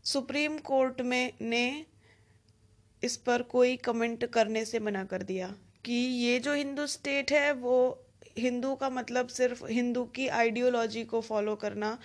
सुप्रीम 0.04 0.58
कोर्ट 0.64 1.00
में 1.02 1.32
ने 1.42 1.84
इस 3.02 3.16
पर 3.16 3.42
कोई 3.50 3.76
कमेंट 3.84 4.24
करने 4.30 4.64
से 4.64 4.78
मना 4.80 5.04
कर 5.04 5.22
दिया 5.24 5.54
कि 5.84 5.94
ये 5.94 6.38
जो 6.40 6.54
हिंदू 6.54 6.86
स्टेट 6.86 7.32
है 7.32 7.52
वो 7.52 7.76
हिंदू 8.38 8.74
का 8.74 8.90
मतलब 8.90 9.28
सिर्फ़ 9.28 9.64
हिंदू 9.66 10.04
की 10.04 10.28
आइडियोलॉजी 10.28 11.04
को 11.04 11.20
फॉलो 11.20 11.54
करना 11.56 11.98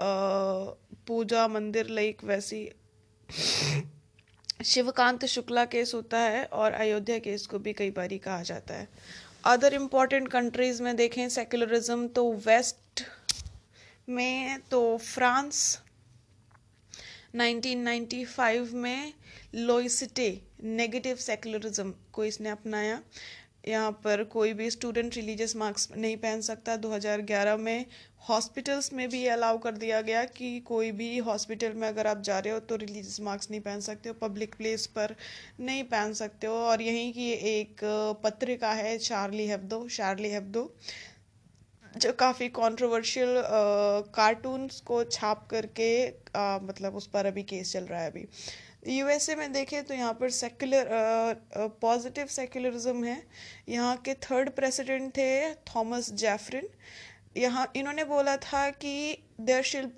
पूजा 0.00 1.46
मंदिर 1.48 1.88
लाइक 1.88 2.24
वैसी 2.24 2.68
शिवकांत 4.64 5.24
शुक्ला 5.24 5.64
केस 5.64 5.94
होता 5.94 6.18
है 6.18 6.44
और 6.44 6.72
अयोध्या 6.72 7.18
केस 7.18 7.46
को 7.46 7.58
भी 7.58 7.72
कई 7.72 7.90
बार 7.90 8.16
कहा 8.16 8.42
जाता 8.42 8.74
है। 8.74 8.88
अदर 9.44 9.74
इंपॉर्टेंट 9.74 10.28
कंट्रीज़ 10.28 10.82
में 10.82 10.94
देखें 10.96 11.28
सेक्युलरिज्म 11.28 12.06
तो 12.08 12.32
वेस्ट 12.46 13.02
में 14.08 14.60
तो 14.70 14.80
फ्रांस 14.96 15.80
1995 17.36 18.72
में 18.74 19.12
लोइसिटे 19.54 20.28
नेगेटिव 20.62 21.16
सेकुलरिज्म 21.16 21.94
को 22.12 22.24
इसने 22.24 22.48
अपनाया। 22.48 23.00
यहाँ 23.64 23.90
पर 24.04 24.22
कोई 24.32 24.52
भी 24.52 24.70
स्टूडेंट 24.70 25.14
रिलीजियस 25.16 25.54
मार्क्स 25.56 25.88
नहीं 25.96 26.16
पहन 26.16 26.40
सकता। 26.42 26.76
2011 26.78 27.56
में 27.58 27.86
हॉस्पिटल्स 28.28 28.92
में 28.92 29.08
भी 29.10 29.26
अलाउ 29.28 29.58
कर 29.58 29.76
दिया 29.76 30.00
गया 30.00 30.24
कि 30.26 30.58
कोई 30.66 30.90
भी 30.92 31.16
हॉस्पिटल 31.20 31.72
में 31.72 31.86
अगर 31.88 32.06
आप 32.06 32.20
जा 32.22 32.38
रहे 32.38 32.52
हो 32.52 32.60
तो 32.60 32.76
रिलीजियस 32.76 33.20
मार्क्स 33.20 33.50
नहीं 33.50 33.60
पहन 33.60 33.80
सकते 33.80 34.08
हो 34.08 34.14
पब्लिक 34.20 34.54
प्लेस 34.54 34.86
पर 34.96 35.14
नहीं 35.60 35.82
पहन 35.86 36.12
सकते 36.14 36.46
हो। 36.46 36.54
और 36.64 36.82
यहीं 36.82 37.12
की 37.12 37.30
एक 37.50 37.80
पत्रिका 38.24 38.72
है 38.72 38.96
चार्ली 38.98 39.46
हेब्दो 39.46 39.86
चार्ली 39.88 40.30
हेब्दो 40.30 40.70
जो 41.94 42.12
काफ़ी 42.18 42.48
कंट्रोवर्शियल 42.50 43.42
कार्टून्स 44.14 44.80
को 44.82 45.02
छाप 45.06 45.46
करके 45.50 45.90
आ, 46.06 46.58
मतलब 46.62 46.94
उस 46.96 47.06
पर 47.06 47.26
अभी 47.26 47.42
केस 47.44 47.72
चल 47.72 47.84
रहा 47.84 48.00
है 48.00 48.10
अभी। 48.10 48.26
यूएसए 48.86 49.34
में 49.34 49.52
देखें 49.52 49.82
तो 49.84 49.94
यहाँ 49.94 50.12
पर 50.14 50.30
सेक्युलर 50.32 50.88
पॉजिटिव 51.82 52.26
सेक्युलरिज्म 52.30 53.04
है। 53.04 53.22
यहाँ 53.68 53.96
के 54.04 54.14
थर्ड 54.22 54.50
प्रेसिडेंट 54.56 55.10
थे 55.16 55.54
थॉमस 55.66 56.12
जैफरिन। 56.14 56.68
यहाँ 57.36 57.70
इन्होंने 57.76 58.04
बोला 58.04 58.36
था 58.38 58.68
कि 58.72 59.16
देर 59.40 59.62
शिल 59.64 59.90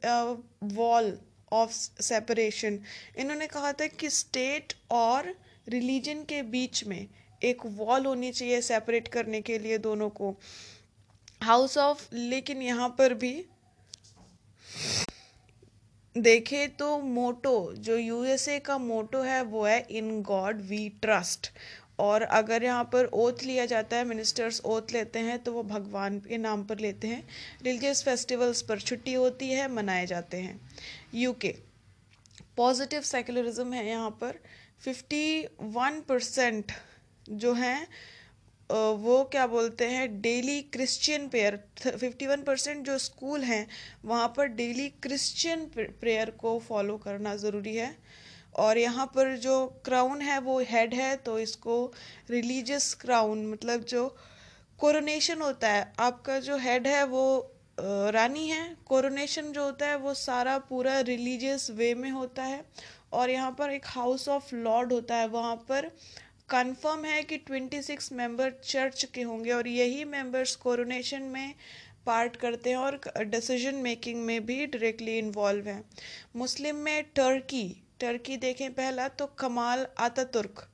वॉल 0.75 1.18
ऑफ़ 1.53 1.70
सेपरेशन 2.03 2.79
इन्होंने 3.18 3.46
कहा 3.46 3.72
था 3.72 3.87
कि 3.88 4.11
स्टेट 4.12 4.72
और 4.92 5.35
रिलीजन 5.68 6.22
के 6.29 6.42
बीच 6.44 6.85
में 6.85 7.07
एक 7.42 7.66
वॉल 7.66 8.07
होनी 8.07 8.31
चाहिए 8.33 8.61
सेपरेट 8.62 9.09
करने 9.09 9.40
के 9.40 9.59
लिए 9.59 9.79
दोनों 9.81 10.09
को। 10.11 10.35
हाउस 11.42 11.77
ऑफ़ 11.79 12.07
लेकिन 12.14 12.62
यहाँ 12.62 12.88
पर 12.99 13.14
भी 13.14 13.35
देखे 16.16 16.66
तो 16.68 16.98
मोटो, 16.98 17.72
जो 17.74 17.96
यूएसए 17.96 18.59
का 18.59 18.76
मोटो 18.79 19.20
है, 19.22 19.42
वो 19.42 19.64
है, 19.64 19.81
इन 19.90 20.22
गॉड 20.22 20.61
वी 20.61 20.88
ट्रस्ट. 21.02 21.50
और 21.98 22.22
अगर 22.22 22.64
यहाँ 22.64 22.85
पर 22.85 23.05
ओथ 23.14 23.42
लिया 23.42 23.64
जाता 23.66 23.96
है 23.96 24.05
मिनिस्टर्स 24.05 24.61
ओथ 24.64 24.92
लेते 24.92 25.18
हैं 25.18 25.38
तो 25.38 25.52
वो 25.52 25.62
भगवान 25.62 26.18
के 26.20 26.38
नाम 26.38 26.64
पर 26.64 26.79
लेते 26.79 27.09
हैं। 27.09 27.22
रिलीजियस 27.62 28.02
फेस्टिवल्स 28.05 28.62
पर 28.62 28.81
छुट्टी 28.81 29.12
होती 29.14 29.48
है, 29.48 29.68
मनाए 29.72 30.07
जाते 30.07 30.37
हैं। 30.37 30.61
यूके 31.14 31.55
पॉजिटिव 32.57 33.00
सेकुलरिज्म 33.02 33.72
है 33.72 33.87
यहाँ 33.88 34.11
पर। 34.11 34.38
फिफ्टी 34.81 35.46
वन 35.61 36.00
परसेंट 36.09 36.72
जो 37.29 37.52
हैं 37.52 37.87
वो 38.70 39.22
क्या 39.33 39.46
बोलते 39.46 39.85
हैं, 39.87 40.20
daily 40.20 40.61
Christian 40.72 41.29
prayer 41.29 41.59
fifty 41.81 42.26
one 42.26 42.42
percent 42.42 42.85
जो 42.87 42.96
स्कूल 42.98 43.42
हैं, 43.44 43.66
वहाँ 44.05 44.29
पर 44.37 44.46
डेली 44.55 44.88
क्रिश्चियन 45.02 45.64
प्रेयर 45.76 46.31
को 46.40 46.59
फॉलो 46.59 46.96
करना 46.98 47.35
ज़रूरी 47.37 47.74
है। 47.76 47.96
और 48.57 48.79
यहाँ 48.79 49.07
पर 49.07 49.37
जो 49.38 49.66
क्राउन 49.85 50.20
है, 50.22 50.38
वो 50.40 50.59
हेड 50.61 50.94
है 50.94 51.14
तो 51.16 51.38
इसको 51.38 51.92
रिलीजियस 52.31 52.92
क्राउन 52.94 53.46
मतलब 53.46 53.85
जो 53.85 54.09
कोरोनेशन 54.79 55.42
होता 55.42 55.68
है, 55.68 55.92
आपका 56.00 56.38
जो 56.40 56.57
हेड 56.59 56.87
है, 56.87 57.05
वो 57.05 57.52
रानी 57.79 58.46
है, 58.48 58.76
कोरोनेशन 58.87 59.52
जो 59.52 59.64
होता 59.64 59.87
है, 59.87 59.96
वो 59.96 60.14
सारा 60.16 60.59
पूरा 60.68 61.00
रिलीजियस 61.02 61.70
वे 61.70 61.94
में 61.94 62.11
होता 62.11 62.42
है। 62.44 62.64
और 63.12 63.31
यहाँ 63.31 63.50
पर 63.59 63.70
एक 63.70 63.87
हाउस 63.87 64.29
ऑफ़ 64.29 64.55
लॉर्ड 64.55 64.92
होता 64.92 65.16
है, 65.16 65.26
वहाँ 65.29 65.57
पर 65.68 65.90
कंफर्म 66.48 67.04
है 67.04 67.22
कि 67.22 67.37
26 67.46 68.12
मेंबर 68.12 68.50
चर्च 68.64 69.04
के 69.04 69.22
होंगे 69.22 69.52
और 69.52 69.68
यही 69.68 70.04
मेंबर्स 70.04 70.54
कोरोनेशन 70.56 71.22
में 71.22 71.54
पार्ट 72.06 72.37
करते 72.37 72.70
हैं 72.70 72.76
और 72.76 73.00
डिसीज़न 73.24 73.74
मेकिंग 73.74 74.20
में 74.24 74.46
भी 74.46 74.66
डायरेक्टली 74.66 75.16
इन्वॉल्व 75.18 75.68
हैं। 75.68 75.82
मुस्लिम 76.37 76.76
में 76.76 77.02
टर्की 77.14 77.64
टर्की 78.00 78.37
देखें 78.37 78.72
पहला 78.74 79.09
तो 79.09 79.26
कमाल 79.38 79.87
आतातुर्क। 79.98 80.66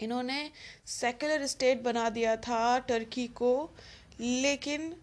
इन्होंने 0.00 0.50
सेकुलर 0.86 1.46
स्टेट 1.46 1.82
बना 1.82 2.08
दिया 2.10 2.36
था 2.36 2.78
टर्की 2.78 3.26
को, 3.26 3.70
लेकिन 4.20 4.94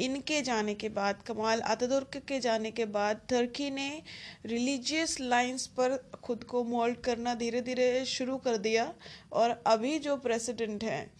इनके 0.00 0.40
जाने 0.42 0.74
के 0.74 0.88
बाद, 0.88 1.22
कमाल 1.26 1.60
आतातुर्क 1.62 2.16
के 2.28 2.38
जाने 2.40 2.70
के 2.70 2.84
बाद 2.86 3.20
तुर्की 3.28 3.70
ने 3.70 4.02
रिलीजियस 4.46 5.18
लाइंस 5.20 5.66
पर 5.76 5.96
खुद 6.24 6.44
को 6.44 6.62
मोल्ड 6.64 7.00
करना 7.00 7.34
धीरे 7.34 7.60
धीरे 7.60 8.04
शुरू 8.06 8.36
कर 8.38 8.56
दिया 8.58 8.92
और 9.32 9.50
अभी 9.66 9.98
जो 9.98 10.16
प्रेसिडेंट 10.16 10.84
हैं, 10.84 11.10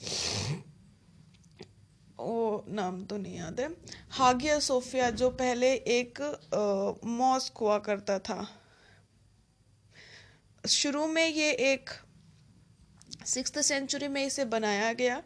वो 2.18 2.64
नाम 2.68 3.04
तो 3.04 3.16
नहीं 3.16 3.37
याद 3.37 3.60
है, 3.60 3.68
हागिया 4.10 4.58
सोफिया, 4.60 5.10
जो 5.10 5.30
पहले 5.32 5.72
एक 5.72 6.20
मॉस्क 7.04 7.58
हुआ 7.58 7.78
करता 7.80 8.18
था। 8.20 8.46
शुरू 10.68 11.06
में 11.06 11.26
ये 11.26 11.50
एक 11.64 11.90
सिक्स 13.26 13.66
सेंचुरी 13.66 14.08
में 14.08 14.24
इसे 14.24 14.44
बनाया 14.46 14.92
गया 14.92 15.22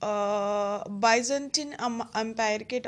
Uh, 0.00 0.84
byzantine 0.88 1.74
empire 2.14 2.62
के 2.64 2.80